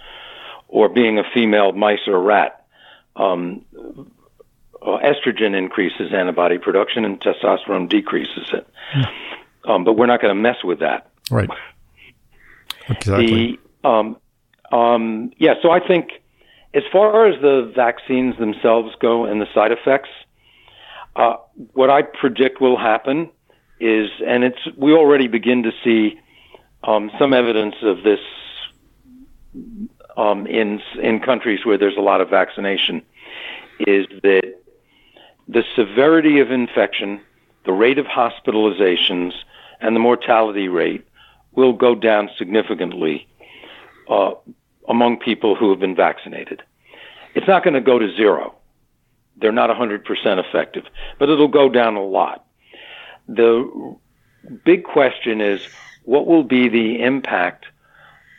or 0.68 0.88
being 0.88 1.18
a 1.18 1.22
female 1.32 1.72
mice 1.72 2.06
or 2.06 2.20
rat. 2.20 2.66
Um, 3.14 3.64
uh, 4.82 4.98
estrogen 4.98 5.56
increases 5.56 6.12
antibody 6.12 6.58
production, 6.58 7.04
and 7.04 7.20
testosterone 7.20 7.88
decreases 7.88 8.50
it. 8.52 8.66
Mm. 8.94 9.06
Um, 9.64 9.84
but 9.84 9.94
we're 9.94 10.06
not 10.06 10.20
going 10.20 10.34
to 10.34 10.40
mess 10.40 10.62
with 10.62 10.80
that. 10.80 11.10
Right. 11.30 11.48
Exactly. 12.88 13.58
The, 13.82 13.88
um, 13.88 14.16
um, 14.70 15.32
yeah, 15.38 15.54
so 15.62 15.70
I 15.70 15.80
think 15.80 16.10
as 16.74 16.82
far 16.92 17.26
as 17.26 17.40
the 17.40 17.72
vaccines 17.74 18.36
themselves 18.38 18.94
go 19.00 19.24
and 19.24 19.40
the 19.40 19.46
side 19.54 19.72
effects, 19.72 20.10
uh, 21.16 21.36
what 21.72 21.90
I 21.90 22.02
predict 22.02 22.60
will 22.60 22.76
happen 22.76 23.30
is, 23.80 24.10
and 24.24 24.44
it's 24.44 24.58
we 24.76 24.92
already 24.92 25.28
begin 25.28 25.62
to 25.62 25.72
see 25.82 26.20
um, 26.84 27.10
some 27.18 27.32
evidence 27.32 27.74
of 27.82 28.02
this 28.02 28.20
um, 30.16 30.46
in 30.46 30.82
in 31.02 31.20
countries 31.20 31.64
where 31.64 31.78
there's 31.78 31.96
a 31.96 32.02
lot 32.02 32.20
of 32.20 32.28
vaccination, 32.28 33.02
is 33.80 34.06
that 34.22 34.54
the 35.48 35.64
severity 35.74 36.40
of 36.40 36.50
infection, 36.50 37.20
the 37.64 37.72
rate 37.72 37.98
of 37.98 38.06
hospitalizations, 38.06 39.32
and 39.80 39.96
the 39.96 40.00
mortality 40.00 40.68
rate 40.68 41.06
will 41.52 41.72
go 41.72 41.94
down 41.94 42.28
significantly 42.36 43.26
uh, 44.10 44.32
among 44.86 45.18
people 45.18 45.56
who 45.56 45.70
have 45.70 45.80
been 45.80 45.96
vaccinated. 45.96 46.62
It's 47.34 47.46
not 47.46 47.64
going 47.64 47.74
to 47.74 47.80
go 47.80 47.98
to 47.98 48.14
zero 48.14 48.55
they're 49.38 49.52
not 49.52 49.70
100% 49.70 50.02
effective, 50.38 50.84
but 51.18 51.28
it'll 51.28 51.48
go 51.48 51.68
down 51.68 51.96
a 51.96 52.04
lot. 52.04 52.46
The 53.28 53.96
big 54.64 54.84
question 54.84 55.40
is 55.40 55.66
what 56.04 56.26
will 56.26 56.44
be 56.44 56.68
the 56.68 57.02
impact 57.02 57.66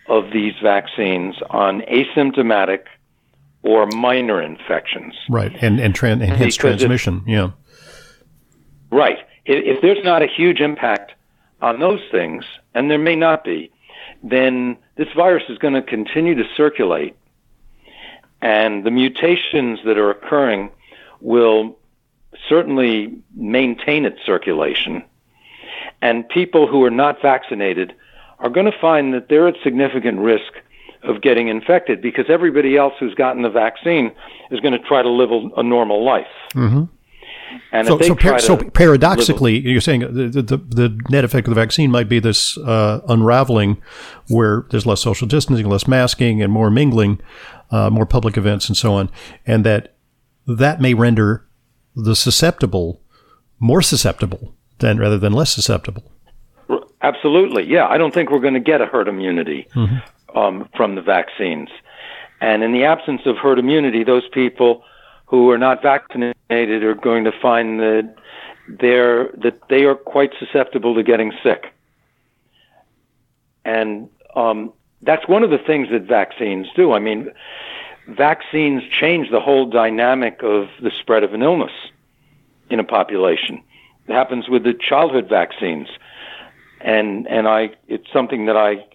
of 0.07 0.31
these 0.31 0.53
vaccines 0.62 1.36
on 1.49 1.81
asymptomatic 1.81 2.86
or 3.62 3.86
minor 3.88 4.41
infections? 4.41 5.13
Right, 5.29 5.55
and, 5.62 5.79
and, 5.79 5.93
tran- 5.93 6.23
and 6.23 6.31
hence 6.31 6.55
transmission, 6.55 7.23
if, 7.25 7.27
yeah. 7.27 7.51
Right. 8.89 9.19
If, 9.45 9.77
if 9.77 9.81
there's 9.81 10.03
not 10.03 10.21
a 10.21 10.27
huge 10.27 10.62
impact 10.62 11.12
on 11.62 11.79
those 11.79 12.01
things, 12.12 12.45
and 12.73 12.89
there 12.89 12.99
may 12.99 13.15
not 13.15 13.43
be, 13.43 13.71
then 14.23 14.77
this 14.95 15.07
virus 15.15 15.43
is 15.49 15.57
going 15.57 15.73
to 15.73 15.81
continue 15.81 16.36
to 16.36 16.43
circulate. 16.55 17.15
And 18.41 18.86
the 18.86 18.91
mutations 18.91 19.79
that 19.86 19.97
are 19.97 20.12
occurring 20.12 20.69
will 21.21 21.77
certainly 22.47 23.17
maintain 23.36 24.06
its 24.06 24.19
circulation. 24.25 25.03
And 26.01 26.27
people 26.30 26.67
who 26.67 26.84
are 26.84 26.91
not 26.91 27.21
vaccinated 27.21 27.93
are 28.39 28.49
going 28.49 28.65
to 28.65 28.77
find 28.80 29.13
that 29.13 29.30
they're 29.30 29.47
at 29.47 29.56
significant 29.63 30.19
risk 30.19 30.53
of 31.03 31.21
getting 31.21 31.47
infected 31.47 32.01
because 32.01 32.25
everybody 32.30 32.77
else 32.77 32.93
who's 32.99 33.15
gotten 33.15 33.41
the 33.41 33.49
vaccine 33.49 34.12
is 34.51 34.60
going 34.60 34.73
to 34.73 34.80
try 34.80 35.01
to 35.01 35.10
live 35.10 35.32
a, 35.32 35.49
a 35.58 35.63
normal 35.63 36.03
life. 36.03 36.27
Mm-hmm. 36.53 36.84
And 37.71 37.88
so, 37.88 37.99
so, 38.01 38.15
par- 38.15 38.39
so, 38.39 38.58
paradoxically, 38.58 39.60
you're 39.60 39.82
saying 39.82 40.01
the, 40.01 40.41
the, 40.41 40.58
the, 40.58 40.99
net 41.10 41.23
effect 41.23 41.47
of 41.47 41.56
the 41.56 41.60
vaccine 41.60 41.89
might 41.89 42.10
be 42.10 42.19
this 42.19 42.58
uh, 42.58 43.01
unraveling 43.08 43.82
where 44.27 44.65
there's 44.69 44.86
less 44.86 45.01
social 45.01 45.27
distancing, 45.27 45.67
less 45.67 45.88
masking, 45.88 46.41
and 46.41 46.51
more 46.51 46.69
mingling, 46.69 47.21
uh, 47.71 47.89
more 47.89 48.06
public 48.06 48.38
events, 48.38 48.67
and 48.67 48.75
so 48.75 48.93
on. 48.93 49.10
And 49.45 49.65
that 49.65 49.95
that 50.47 50.81
may 50.81 50.93
render 50.93 51.45
the 51.95 52.15
susceptible 52.15 53.01
more 53.60 53.81
susceptible 53.81 54.55
than 54.79 54.97
rather 54.97 55.17
than 55.17 55.33
less 55.33 55.53
susceptible. 55.53 56.12
Absolutely, 57.01 57.63
yeah. 57.63 57.88
I 57.88 57.97
don't 57.97 58.13
think 58.13 58.31
we're 58.31 58.39
going 58.39 58.53
to 58.53 58.60
get 58.60 58.81
a 58.81 58.86
herd 58.86 59.07
immunity 59.07 59.67
mm-hmm. 59.75 60.38
um, 60.38 60.69
from 60.75 60.95
the 60.95 61.01
vaccines, 61.01 61.69
and 62.41 62.63
in 62.63 62.71
the 62.71 62.83
absence 62.83 63.21
of 63.25 63.38
herd 63.38 63.60
immunity, 63.60 64.03
those 64.03 64.27
people 64.29 64.83
who 65.25 65.49
are 65.51 65.57
not 65.57 65.81
vaccinated 65.81 66.83
are 66.83 66.95
going 66.95 67.23
to 67.23 67.31
find 67.39 67.79
that 67.79 68.15
they're 68.67 69.31
that 69.38 69.60
they 69.69 69.83
are 69.83 69.95
quite 69.95 70.31
susceptible 70.39 70.95
to 70.95 71.03
getting 71.03 71.31
sick, 71.43 71.73
and 73.63 74.10
um, 74.36 74.73
that's 75.01 75.27
one 75.27 75.43
of 75.43 75.51
the 75.51 75.60
things 75.60 75.89
that 75.91 76.03
vaccines 76.03 76.67
do. 76.75 76.93
I 76.93 76.99
mean, 76.99 77.29
vaccines 78.08 78.84
change 78.89 79.30
the 79.30 79.39
whole 79.39 79.70
dynamic 79.70 80.41
of 80.43 80.70
the 80.82 80.91
spread 80.91 81.24
of 81.24 81.34
an 81.34 81.41
illness 81.41 81.72
in 82.70 82.80
a 82.80 82.84
population. 82.84 83.63
It 84.08 84.13
happens 84.13 84.48
with 84.48 84.63
the 84.63 84.74
childhood 84.74 85.28
vaccines, 85.30 85.88
and 86.80 87.28
and 87.28 87.48
I 87.48 87.72
it's 87.88 88.12
something 88.12 88.46
that 88.46 88.56
I 88.56 88.86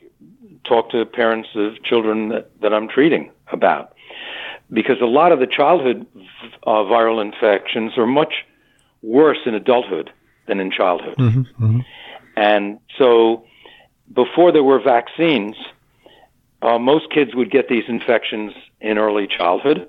talk 0.65 0.91
to 0.91 1.05
parents 1.05 1.51
of 1.55 1.83
children 1.83 2.29
that, 2.29 2.61
that 2.61 2.73
I'm 2.73 2.89
treating 2.89 3.31
about 3.49 3.95
because 4.73 5.01
a 5.03 5.07
lot 5.07 5.33
of 5.33 5.41
the 5.41 5.47
childhood 5.47 6.07
uh, 6.67 6.71
viral 6.71 7.21
infections 7.21 7.99
are 7.99 8.07
much 8.07 8.47
worse 9.03 9.39
in 9.45 9.55
adulthood 9.55 10.11
than 10.47 10.61
in 10.61 10.71
childhood, 10.71 11.17
mm-hmm, 11.19 11.41
mm-hmm. 11.65 11.81
and 12.37 12.79
so 12.97 13.45
before 14.13 14.53
there 14.53 14.63
were 14.63 14.81
vaccines, 14.81 15.57
uh, 16.63 16.79
most 16.79 17.11
kids 17.11 17.35
would 17.35 17.51
get 17.51 17.69
these 17.69 17.85
infections 17.89 18.53
in 18.83 18.99
early 18.99 19.27
childhood, 19.27 19.89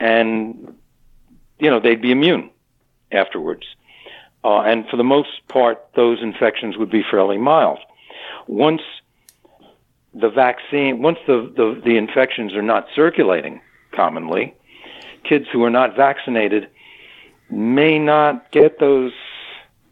and 0.00 0.74
you 1.58 1.70
know 1.70 1.78
they'd 1.78 2.02
be 2.02 2.10
immune 2.10 2.50
afterwards. 3.12 3.64
Uh, 4.44 4.62
and 4.62 4.88
for 4.88 4.96
the 4.96 5.04
most 5.04 5.46
part, 5.46 5.86
those 5.94 6.20
infections 6.20 6.76
would 6.76 6.90
be 6.90 7.04
fairly 7.08 7.38
mild. 7.38 7.78
Once 8.48 8.82
the 10.14 10.28
vaccine, 10.28 11.00
once 11.00 11.18
the, 11.26 11.52
the, 11.56 11.80
the 11.84 11.96
infections 11.96 12.52
are 12.54 12.62
not 12.62 12.88
circulating 12.94 13.60
commonly, 13.92 14.54
kids 15.22 15.46
who 15.52 15.62
are 15.62 15.70
not 15.70 15.94
vaccinated 15.94 16.68
may 17.50 17.98
not 18.00 18.50
get 18.50 18.80
those, 18.80 19.12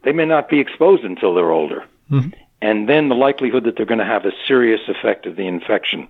they 0.02 0.12
may 0.12 0.24
not 0.24 0.48
be 0.48 0.58
exposed 0.58 1.04
until 1.04 1.34
they're 1.34 1.52
older. 1.52 1.84
Mm-hmm. 2.10 2.30
And 2.60 2.88
then 2.88 3.08
the 3.08 3.14
likelihood 3.14 3.64
that 3.64 3.76
they're 3.76 3.86
going 3.86 3.98
to 3.98 4.04
have 4.04 4.26
a 4.26 4.32
serious 4.48 4.80
effect 4.88 5.26
of 5.26 5.36
the 5.36 5.46
infection 5.46 6.08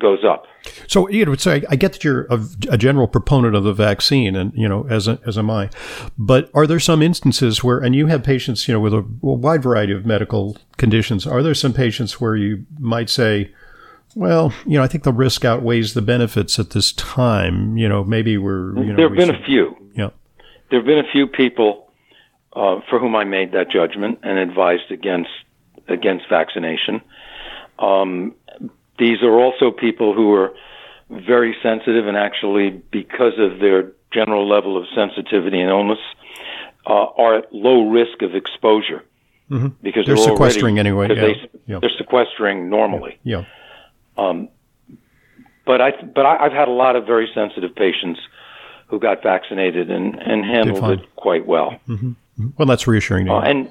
goes 0.00 0.24
up. 0.24 0.44
So 0.88 1.08
you 1.08 1.24
know, 1.24 1.34
so 1.36 1.60
I 1.68 1.76
get 1.76 1.92
that 1.92 2.04
you're 2.04 2.26
a, 2.26 2.40
a, 2.70 2.78
general 2.78 3.06
proponent 3.06 3.54
of 3.54 3.64
the 3.64 3.72
vaccine, 3.72 4.34
and 4.34 4.52
you 4.54 4.68
know, 4.68 4.86
as 4.88 5.06
a, 5.06 5.20
as 5.26 5.38
am 5.38 5.50
I. 5.50 5.70
But 6.18 6.50
are 6.54 6.66
there 6.66 6.80
some 6.80 7.02
instances 7.02 7.62
where, 7.62 7.78
and 7.78 7.94
you 7.94 8.06
have 8.06 8.24
patients, 8.24 8.66
you 8.66 8.74
know, 8.74 8.80
with 8.80 8.92
a, 8.92 8.98
a 8.98 9.02
wide 9.02 9.62
variety 9.62 9.92
of 9.92 10.04
medical 10.04 10.56
conditions, 10.76 11.26
are 11.26 11.42
there 11.42 11.54
some 11.54 11.72
patients 11.72 12.20
where 12.20 12.34
you 12.34 12.66
might 12.78 13.08
say, 13.08 13.52
well, 14.16 14.52
you 14.64 14.78
know, 14.78 14.82
I 14.82 14.88
think 14.88 15.04
the 15.04 15.12
risk 15.12 15.44
outweighs 15.44 15.94
the 15.94 16.02
benefits 16.02 16.58
at 16.58 16.70
this 16.70 16.92
time. 16.92 17.76
You 17.76 17.88
know, 17.88 18.02
maybe 18.02 18.36
we're. 18.36 18.76
You 18.76 18.84
know, 18.86 18.96
there 18.96 19.08
have 19.08 19.16
been 19.16 19.28
should, 19.28 19.42
a 19.42 19.44
few. 19.44 19.76
Yeah. 19.94 20.10
There 20.70 20.80
have 20.80 20.86
been 20.86 20.98
a 20.98 21.12
few 21.12 21.26
people 21.26 21.92
uh, 22.54 22.80
for 22.88 22.98
whom 22.98 23.14
I 23.14 23.24
made 23.24 23.52
that 23.52 23.70
judgment 23.70 24.20
and 24.22 24.38
advised 24.38 24.90
against 24.90 25.30
against 25.88 26.24
vaccination. 26.28 27.02
Um, 27.78 28.34
these 28.98 29.22
are 29.22 29.38
also 29.38 29.70
people 29.70 30.14
who 30.14 30.32
are 30.34 30.54
very 31.10 31.56
sensitive 31.62 32.06
and 32.06 32.16
actually, 32.16 32.70
because 32.90 33.34
of 33.38 33.60
their 33.60 33.92
general 34.12 34.48
level 34.48 34.76
of 34.76 34.86
sensitivity 34.94 35.60
and 35.60 35.70
illness, 35.70 35.98
uh, 36.86 37.06
are 37.16 37.38
at 37.38 37.52
low 37.52 37.88
risk 37.88 38.22
of 38.22 38.34
exposure. 38.34 39.04
Mm-hmm. 39.50 39.68
Because 39.82 40.06
they're, 40.06 40.16
they're 40.16 40.24
sequestering 40.24 40.78
already, 40.78 40.88
anyway. 40.88 41.08
Yeah. 41.08 41.20
They, 41.20 41.50
yeah. 41.66 41.78
They're 41.80 41.90
sequestering 41.96 42.68
normally. 42.68 43.18
Yeah. 43.22 43.44
yeah. 44.18 44.28
Um, 44.28 44.48
but 45.64 45.80
I, 45.80 45.90
but 46.02 46.26
I, 46.26 46.44
have 46.44 46.52
had 46.52 46.68
a 46.68 46.72
lot 46.72 46.96
of 46.96 47.06
very 47.06 47.28
sensitive 47.34 47.74
patients 47.74 48.20
who 48.88 48.98
got 48.98 49.22
vaccinated 49.22 49.90
and, 49.90 50.14
and 50.20 50.44
handled 50.44 51.00
it 51.00 51.16
quite 51.16 51.46
well. 51.46 51.72
Mm-hmm. 51.88 52.08
mm-hmm. 52.08 52.48
Well, 52.56 52.66
that's 52.66 52.86
reassuring. 52.86 53.28
Uh, 53.28 53.40
and 53.40 53.70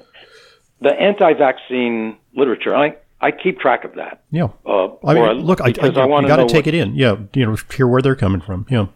the 0.80 0.92
anti-vaccine 0.92 2.16
literature, 2.34 2.74
I, 2.76 2.96
I 3.20 3.30
keep 3.30 3.58
track 3.58 3.84
of 3.84 3.94
that. 3.94 4.22
Yeah. 4.30 4.48
Uh, 4.64 4.88
I 5.04 5.14
mean, 5.14 5.40
look, 5.40 5.60
I, 5.60 5.72
I, 5.80 5.88
I 5.88 6.04
want 6.04 6.26
to 6.26 6.36
take 6.46 6.66
what, 6.66 6.74
it 6.74 6.74
in. 6.74 6.94
Yeah. 6.94 7.16
You 7.34 7.46
know, 7.46 7.56
hear 7.74 7.86
where 7.86 8.02
they're 8.02 8.16
coming 8.16 8.40
from. 8.40 8.66
Yeah. 8.68 8.86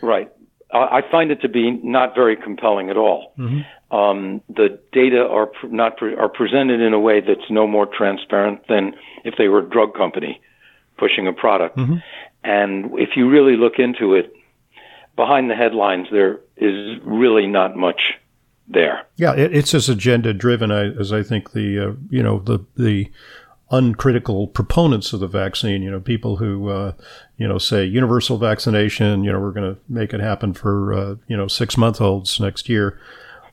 Right. 0.00 0.32
I 0.70 1.00
find 1.10 1.30
it 1.30 1.40
to 1.42 1.48
be 1.48 1.70
not 1.70 2.14
very 2.14 2.36
compelling 2.36 2.90
at 2.90 2.98
all. 2.98 3.32
Mm-hmm. 3.38 3.96
Um, 3.96 4.42
the 4.50 4.78
data 4.92 5.26
are 5.26 5.50
not 5.64 5.96
pre- 5.96 6.14
are 6.14 6.28
presented 6.28 6.80
in 6.82 6.92
a 6.92 7.00
way 7.00 7.20
that's 7.20 7.50
no 7.50 7.66
more 7.66 7.86
transparent 7.86 8.68
than 8.68 8.92
if 9.24 9.34
they 9.38 9.48
were 9.48 9.60
a 9.60 9.68
drug 9.68 9.94
company 9.94 10.42
pushing 10.98 11.26
a 11.26 11.32
product. 11.32 11.78
Mm-hmm. 11.78 11.96
And 12.44 12.98
if 12.98 13.10
you 13.16 13.30
really 13.30 13.56
look 13.56 13.78
into 13.78 14.14
it, 14.14 14.30
behind 15.16 15.50
the 15.50 15.54
headlines, 15.54 16.08
there 16.12 16.40
is 16.56 16.98
really 17.02 17.46
not 17.46 17.74
much 17.74 18.00
there. 18.68 19.06
Yeah, 19.16 19.34
it, 19.34 19.56
it's 19.56 19.74
as 19.74 19.88
agenda 19.88 20.34
driven 20.34 20.70
as 20.70 21.12
I 21.12 21.22
think 21.22 21.52
the 21.52 21.78
uh, 21.78 21.92
you 22.10 22.22
know 22.22 22.40
the 22.40 22.64
the 22.76 23.10
uncritical 23.70 24.48
proponents 24.48 25.12
of 25.12 25.20
the 25.20 25.26
vaccine. 25.26 25.82
You 25.82 25.90
know, 25.90 26.00
people 26.00 26.36
who 26.36 26.68
uh, 26.68 26.92
you 27.36 27.46
know 27.46 27.58
say 27.58 27.84
universal 27.84 28.38
vaccination. 28.38 29.24
You 29.24 29.32
know, 29.32 29.40
we're 29.40 29.52
going 29.52 29.74
to 29.74 29.80
make 29.88 30.12
it 30.12 30.20
happen 30.20 30.54
for 30.54 30.92
uh, 30.92 31.14
you 31.26 31.36
know 31.36 31.48
six 31.48 31.76
month 31.76 32.00
olds 32.00 32.40
next 32.40 32.68
year. 32.68 32.98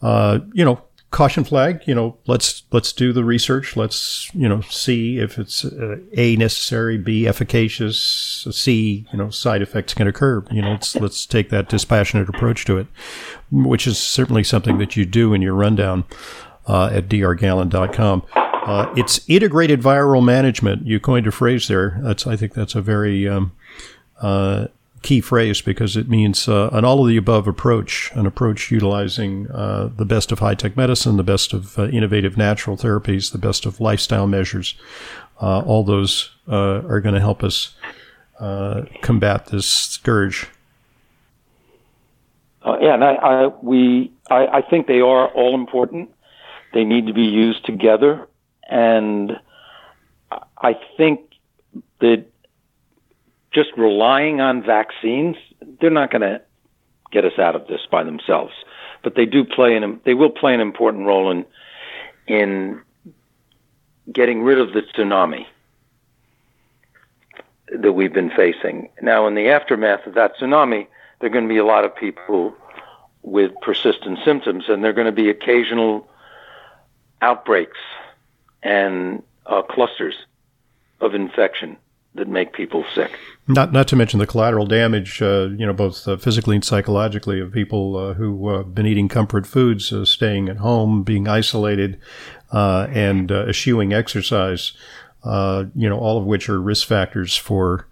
Uh, 0.02 0.40
you 0.54 0.64
know, 0.64 0.82
caution 1.12 1.44
flag. 1.44 1.82
You 1.86 1.96
know, 1.96 2.18
let's 2.28 2.64
let's 2.72 2.92
do 2.92 3.14
the 3.14 3.24
research. 3.24 3.76
Let's 3.76 4.30
you 4.34 4.48
know 4.48 4.62
see 4.62 5.20
if 5.20 5.38
it's 5.38 5.66
uh, 5.66 5.98
a 6.14 6.36
necessary, 6.36 6.98
b 6.98 7.28
efficacious, 7.28 8.48
c 8.52 9.08
you 9.12 9.18
know 9.18 9.30
side 9.30 9.62
effects 9.62 9.94
can 9.94 10.08
occur. 10.08 10.44
You 10.52 10.62
know, 10.62 10.72
let's 10.72 10.96
let's 10.96 11.26
take 11.26 11.50
that 11.50 11.70
dispassionate 11.70 12.30
approach 12.30 12.66
to 12.66 12.78
it, 12.78 12.88
which 13.52 13.88
is 13.88 13.98
certainly 13.98 14.44
something 14.44 14.78
that 14.78 14.96
you 14.96 15.06
do 15.06 15.34
in 15.34 15.42
your 15.42 15.56
rundown 15.56 16.06
uh, 16.68 16.90
at 16.92 17.08
drgalland.com. 17.10 18.24
Uh, 18.66 18.92
it's 18.98 19.24
integrated 19.30 19.80
viral 19.80 20.26
management. 20.26 20.88
You 20.88 21.00
coined 21.00 21.28
a 21.28 21.32
phrase 21.32 21.68
there. 21.68 22.00
That's 22.02 22.26
I 22.26 22.36
think 22.36 22.54
that's 22.54 22.74
a 22.74 22.82
very 22.82 23.30
um, 23.30 23.52
uh, 24.20 24.68
key 25.06 25.22
phrase 25.22 25.62
because 25.62 25.96
it 25.96 26.10
means 26.10 26.50
uh, 26.50 26.70
an 26.74 26.84
all 26.84 27.02
of 27.02 27.08
the 27.08 27.16
above 27.16 27.48
approach, 27.48 28.12
an 28.16 28.26
approach 28.26 28.72
utilizing 28.72 29.48
uh, 29.52 29.92
the 29.96 30.04
best 30.04 30.32
of 30.32 30.40
high 30.40 30.56
tech 30.56 30.76
medicine, 30.76 31.16
the 31.16 31.24
best 31.24 31.54
of 31.54 31.78
uh, 31.78 31.88
innovative 31.90 32.38
natural 32.38 32.76
therapies, 32.76 33.32
the 33.32 33.38
best 33.38 33.68
of 33.68 33.80
lifestyle 33.80 34.26
measures. 34.26 34.74
Uh, 35.40 35.60
all 35.60 35.84
those 35.84 36.32
uh, 36.48 36.82
are 36.88 37.02
going 37.02 37.14
to 37.14 37.22
help 37.22 37.44
us 37.44 37.76
uh, 38.40 38.82
combat 39.04 39.46
this 39.48 39.68
scourge. 39.68 40.48
yeah, 42.66 42.96
and 42.96 43.04
I, 43.04 43.14
I 43.14 43.48
we 43.62 44.12
I, 44.32 44.48
I 44.48 44.62
think 44.64 44.88
they 44.88 45.02
are 45.02 45.28
all 45.28 45.54
important. 45.54 46.10
They 46.74 46.84
need 46.84 47.06
to 47.06 47.14
be 47.14 47.22
used 47.22 47.64
together, 47.64 48.28
and 48.70 49.40
I 50.58 50.78
think 50.98 51.22
that 52.00 52.26
just 53.54 53.70
relying 53.78 54.42
on 54.42 54.64
vaccines, 54.64 55.38
they're 55.80 55.90
not 55.90 56.12
going 56.12 56.22
to 56.22 56.42
get 57.12 57.26
us 57.26 57.40
out 57.40 57.56
of 57.56 57.68
this 57.68 57.82
by 57.90 58.04
themselves. 58.04 58.54
But 59.04 59.16
they 59.16 59.26
do 59.26 59.46
play 59.46 59.76
an 59.76 60.02
they 60.04 60.14
will 60.14 60.32
play 60.32 60.54
an 60.54 60.60
important 60.60 61.06
role 61.06 61.32
in 61.32 61.46
in 62.28 62.82
getting 64.12 64.42
rid 64.42 64.60
of 64.60 64.74
the 64.74 64.82
tsunami 64.82 65.46
that 67.72 67.94
we've 67.94 68.14
been 68.14 68.32
facing. 68.32 68.90
Now, 69.02 69.28
in 69.28 69.36
the 69.36 69.50
aftermath 69.50 70.06
of 70.06 70.16
that 70.16 70.38
tsunami, 70.38 70.88
there 71.20 71.30
are 71.30 71.34
going 71.34 71.48
to 71.48 71.54
be 71.54 71.58
a 71.58 71.66
lot 71.66 71.86
of 71.86 71.96
people 71.96 72.56
with 73.22 73.52
persistent 73.62 74.20
symptoms, 74.24 74.66
and 74.68 74.84
there 74.84 74.92
are 74.92 74.94
going 74.94 75.06
to 75.06 75.12
be 75.12 75.30
occasional 75.30 76.08
outbreaks 77.22 77.80
and 78.66 79.24
uh, 79.46 79.62
clusters 79.62 80.16
of 81.00 81.14
infection 81.14 81.78
that 82.16 82.28
make 82.28 82.54
people 82.54 82.84
sick. 82.94 83.12
Not 83.48 83.72
not 83.72 83.88
to 83.90 83.96
mention 83.96 84.20
the 84.20 84.28
collateral 84.28 84.66
damage, 84.66 85.22
uh, 85.22 85.50
you 85.56 85.66
know, 85.66 85.74
both 85.74 86.08
uh, 86.08 86.18
physically 86.18 86.56
and 86.56 86.66
psychologically, 86.66 87.40
of 87.40 87.52
people 87.52 87.96
uh, 87.96 88.14
who 88.14 88.50
have 88.50 88.60
uh, 88.62 88.64
been 88.64 88.88
eating 88.88 89.08
comfort 89.08 89.46
foods, 89.46 89.94
uh, 89.94 90.04
staying 90.04 90.50
at 90.50 90.58
home, 90.58 91.04
being 91.04 91.28
isolated, 91.28 92.00
uh, 92.52 92.88
and 92.90 93.32
eschewing 93.32 93.94
exercise. 93.94 94.74
you 95.24 95.90
know, 95.90 96.00
all 96.00 96.18
of 96.18 96.26
which 96.26 96.50
are 96.50 96.60
risk 96.60 96.88
factors 96.88 97.36
for 97.36 97.88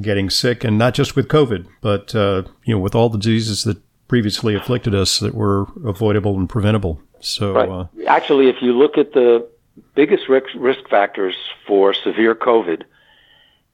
getting 0.00 0.28
sick, 0.28 0.64
and 0.64 0.76
not 0.76 0.94
just 0.94 1.16
with 1.16 1.28
COVID, 1.28 1.66
but 1.80 2.12
you 2.12 2.74
know, 2.74 2.78
with 2.78 2.94
all 2.94 3.08
the 3.08 3.18
diseases 3.18 3.64
that 3.64 3.78
previously 4.08 4.54
afflicted 4.54 4.94
us 4.94 5.18
that 5.20 5.34
were 5.34 5.66
avoidable 5.84 6.36
and 6.36 6.48
preventable. 6.48 7.00
So, 7.20 7.52
right. 7.52 7.88
actually, 8.06 8.48
if 8.48 8.56
you 8.62 8.72
look 8.72 8.96
at 8.96 9.12
the 9.12 9.46
biggest 9.94 10.28
risk, 10.28 10.48
risk 10.54 10.88
factors 10.88 11.34
for 11.66 11.94
severe 11.94 12.34
COVID 12.34 12.84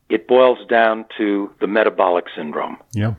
it 0.09 0.29
boils 0.29 0.64
down 0.69 1.07
to 1.17 1.51
the 1.61 1.67
metabolic 1.67 2.27
syndrome. 2.37 2.77
Yeah. 2.93 3.14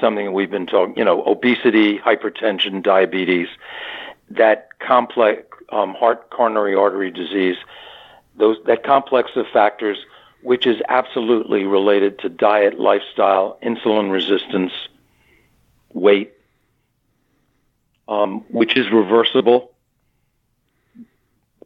Something 0.00 0.32
we've 0.32 0.50
been 0.50 0.66
talking, 0.66 0.96
you 0.96 1.04
know, 1.04 1.24
obesity, 1.24 1.98
hypertension, 1.98 2.82
diabetes, 2.82 3.48
that 4.30 4.68
complex 4.78 5.42
um, 5.70 5.94
heart 5.94 6.30
coronary 6.30 6.74
artery 6.74 7.10
disease, 7.10 7.56
those 8.36 8.56
that 8.66 8.84
complex 8.84 9.30
of 9.36 9.46
factors, 9.52 9.98
which 10.42 10.66
is 10.66 10.80
absolutely 10.88 11.64
related 11.64 12.18
to 12.20 12.28
diet, 12.28 12.78
lifestyle, 12.78 13.58
insulin 13.62 14.10
resistance, 14.10 14.72
weight, 15.92 16.32
um, 18.08 18.40
which 18.48 18.76
is 18.76 18.90
reversible 18.90 19.73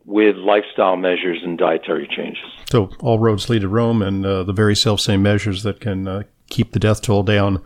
with 0.09 0.37
lifestyle 0.37 0.97
measures 0.97 1.41
and 1.45 1.59
dietary 1.59 2.09
changes. 2.09 2.43
So 2.71 2.91
all 3.01 3.19
roads 3.19 3.51
lead 3.51 3.61
to 3.61 3.69
Rome, 3.69 4.01
and 4.01 4.25
uh, 4.25 4.43
the 4.43 4.55
very 4.55 4.75
self 4.75 5.01
same 5.01 5.23
measures 5.23 5.63
that 5.65 5.81
can 5.81 6.09
uh, 6.09 6.23
keep 6.49 6.73
the 6.73 6.79
death 6.79 7.03
toll 7.03 7.23
down 7.23 7.63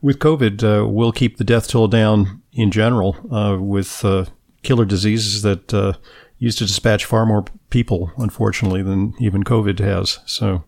with 0.00 0.20
COVID 0.20 0.62
uh, 0.62 0.88
will 0.88 1.10
keep 1.10 1.36
the 1.36 1.44
death 1.44 1.68
toll 1.68 1.88
down 1.88 2.40
in 2.52 2.70
general 2.70 3.16
uh, 3.32 3.60
with 3.60 4.04
uh, 4.04 4.26
killer 4.62 4.84
diseases 4.84 5.42
that 5.42 5.74
uh, 5.74 5.94
used 6.38 6.58
to 6.58 6.66
dispatch 6.66 7.04
far 7.04 7.26
more 7.26 7.44
people, 7.70 8.12
unfortunately, 8.16 8.82
than 8.82 9.14
even 9.20 9.42
COVID 9.42 9.80
has. 9.80 10.20
So. 10.24 10.64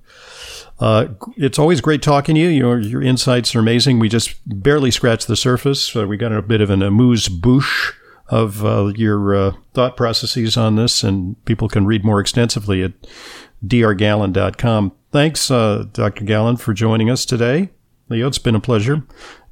it's 1.37 1.61
always 1.61 1.81
great 1.81 2.03
talking 2.03 2.35
to 2.35 2.40
you. 2.40 2.48
Your 2.48 2.81
your 2.81 3.03
insights 3.03 3.55
are 3.55 3.61
amazing. 3.61 4.00
We 4.00 4.09
just 4.09 4.35
barely 4.44 4.90
scratched 4.90 5.29
the 5.29 5.37
surface. 5.37 5.94
we 5.94 6.16
got 6.16 6.33
a 6.33 6.42
bit 6.42 6.61
of 6.61 6.70
an 6.70 6.83
amuse 6.83 7.29
bouche 7.29 7.92
of 8.28 8.64
uh, 8.64 8.92
your 8.96 9.34
uh, 9.34 9.52
thought 9.72 9.96
processes 9.96 10.56
on 10.56 10.76
this, 10.76 11.02
and 11.02 11.42
people 11.44 11.68
can 11.68 11.87
read 11.87 12.04
more 12.04 12.20
extensively 12.20 12.82
at 12.82 12.92
drgalland.com. 13.64 14.92
Thanks, 15.12 15.50
uh, 15.50 15.84
Dr. 15.92 16.24
Galland, 16.24 16.60
for 16.60 16.74
joining 16.74 17.10
us 17.10 17.24
today. 17.24 17.70
Leo, 18.08 18.26
it's 18.26 18.38
been 18.38 18.54
a 18.54 18.60
pleasure, 18.60 19.02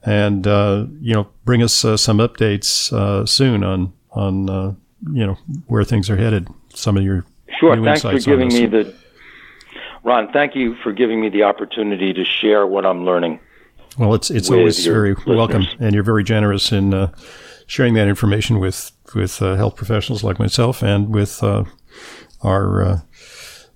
and 0.04 0.46
uh, 0.46 0.86
you 1.00 1.14
know, 1.14 1.28
bring 1.44 1.62
us 1.62 1.84
uh, 1.84 1.96
some 1.96 2.18
updates 2.18 2.92
uh, 2.92 3.24
soon 3.26 3.62
on 3.64 3.92
on 4.10 4.76
you 5.12 5.26
know 5.26 5.38
where 5.66 5.84
things 5.84 6.10
are 6.10 6.16
headed. 6.16 6.48
Some 6.74 6.96
of 6.96 7.02
your 7.02 7.24
sure. 7.58 7.82
Thanks 7.82 8.02
for 8.02 8.18
giving 8.18 8.48
me 8.48 8.66
the 8.66 8.94
Ron. 10.02 10.32
Thank 10.32 10.54
you 10.54 10.74
for 10.82 10.92
giving 10.92 11.20
me 11.20 11.28
the 11.28 11.44
opportunity 11.44 12.12
to 12.12 12.24
share 12.24 12.66
what 12.66 12.84
I'm 12.84 13.04
learning. 13.04 13.40
Well, 13.98 14.14
it's 14.14 14.30
it's 14.30 14.50
always 14.50 14.84
very 14.84 15.14
listeners. 15.14 15.36
welcome, 15.36 15.66
and 15.78 15.94
you're 15.94 16.04
very 16.04 16.24
generous 16.24 16.72
in 16.72 17.10
sharing 17.72 17.94
that 17.94 18.06
information 18.06 18.58
with 18.58 18.92
with 19.14 19.40
uh, 19.40 19.54
health 19.54 19.76
professionals 19.76 20.22
like 20.22 20.38
myself 20.38 20.82
and 20.82 21.08
with 21.08 21.42
uh, 21.42 21.64
our 22.42 22.84
uh, 22.84 23.00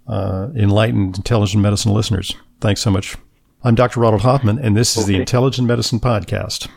uh, 0.07 0.49
enlightened 0.55 1.17
intelligent 1.17 1.63
medicine 1.63 1.95
listeners. 1.95 2.37
Thanks 2.61 2.83
so 2.83 2.91
much. 2.91 3.17
I'm 3.65 3.75
Dr. 3.75 4.01
Ronald 4.01 4.21
Hoffman, 4.21 4.59
and 4.59 4.77
this 4.77 4.99
is 4.99 5.05
okay. 5.05 5.15
the 5.15 5.21
Intelligent 5.21 5.67
Medicine 5.67 5.99
Podcast. 5.99 6.69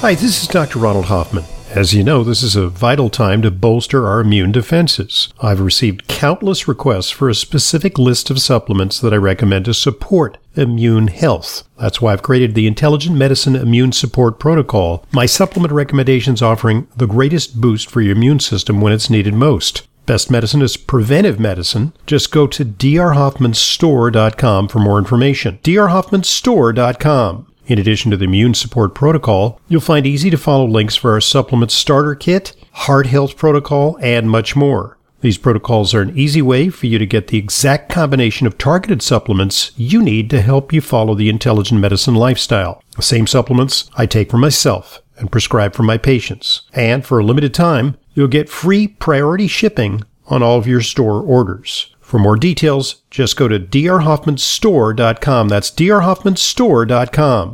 Hi, 0.00 0.16
this 0.16 0.42
is 0.42 0.48
Dr. 0.48 0.80
Ronald 0.80 1.04
Hoffman. 1.04 1.44
As 1.74 1.94
you 1.94 2.04
know, 2.04 2.22
this 2.22 2.42
is 2.42 2.54
a 2.54 2.68
vital 2.68 3.08
time 3.08 3.40
to 3.40 3.50
bolster 3.50 4.06
our 4.06 4.20
immune 4.20 4.52
defenses. 4.52 5.32
I've 5.40 5.62
received 5.62 6.06
countless 6.06 6.68
requests 6.68 7.08
for 7.08 7.30
a 7.30 7.34
specific 7.34 7.98
list 7.98 8.28
of 8.28 8.42
supplements 8.42 9.00
that 9.00 9.14
I 9.14 9.16
recommend 9.16 9.64
to 9.64 9.72
support 9.72 10.36
immune 10.54 11.06
health. 11.06 11.66
That's 11.78 11.98
why 11.98 12.12
I've 12.12 12.22
created 12.22 12.54
the 12.54 12.66
Intelligent 12.66 13.16
Medicine 13.16 13.56
Immune 13.56 13.92
Support 13.92 14.38
Protocol, 14.38 15.06
my 15.12 15.24
supplement 15.24 15.72
recommendations 15.72 16.42
offering 16.42 16.88
the 16.94 17.06
greatest 17.06 17.58
boost 17.58 17.88
for 17.88 18.02
your 18.02 18.16
immune 18.16 18.40
system 18.40 18.82
when 18.82 18.92
it's 18.92 19.08
needed 19.08 19.32
most. 19.32 19.88
Best 20.04 20.30
medicine 20.30 20.60
is 20.60 20.76
preventive 20.76 21.40
medicine. 21.40 21.94
Just 22.06 22.32
go 22.32 22.46
to 22.48 22.66
drhoffmanstore.com 22.66 24.68
for 24.68 24.78
more 24.78 24.98
information. 24.98 25.58
drhoffmanstore.com. 25.62 27.46
In 27.66 27.78
addition 27.78 28.10
to 28.10 28.16
the 28.16 28.24
immune 28.24 28.54
support 28.54 28.94
protocol, 28.94 29.60
you'll 29.68 29.80
find 29.80 30.06
easy 30.06 30.30
to 30.30 30.36
follow 30.36 30.66
links 30.66 30.96
for 30.96 31.12
our 31.12 31.20
supplement 31.20 31.70
starter 31.70 32.14
kit, 32.14 32.54
heart 32.72 33.06
health 33.06 33.36
protocol, 33.36 33.98
and 34.00 34.28
much 34.28 34.56
more. 34.56 34.98
These 35.20 35.38
protocols 35.38 35.94
are 35.94 36.00
an 36.00 36.18
easy 36.18 36.42
way 36.42 36.68
for 36.68 36.86
you 36.86 36.98
to 36.98 37.06
get 37.06 37.28
the 37.28 37.38
exact 37.38 37.88
combination 37.88 38.48
of 38.48 38.58
targeted 38.58 39.02
supplements 39.02 39.70
you 39.76 40.02
need 40.02 40.28
to 40.30 40.40
help 40.40 40.72
you 40.72 40.80
follow 40.80 41.14
the 41.14 41.28
intelligent 41.28 41.80
medicine 41.80 42.16
lifestyle. 42.16 42.82
The 42.96 43.02
same 43.02 43.28
supplements 43.28 43.88
I 43.94 44.06
take 44.06 44.32
for 44.32 44.38
myself 44.38 45.00
and 45.18 45.30
prescribe 45.30 45.74
for 45.74 45.84
my 45.84 45.96
patients. 45.96 46.62
And 46.74 47.06
for 47.06 47.20
a 47.20 47.24
limited 47.24 47.54
time, 47.54 47.96
you'll 48.14 48.26
get 48.26 48.48
free 48.48 48.88
priority 48.88 49.46
shipping 49.46 50.02
on 50.26 50.42
all 50.42 50.58
of 50.58 50.66
your 50.66 50.80
store 50.80 51.20
orders. 51.20 51.94
For 52.12 52.18
more 52.18 52.36
details, 52.36 52.96
just 53.10 53.38
go 53.38 53.48
to 53.48 53.58
drhoffmanstore.com. 53.58 55.48
That's 55.48 55.70
drhoffmanstore.com. 55.70 57.50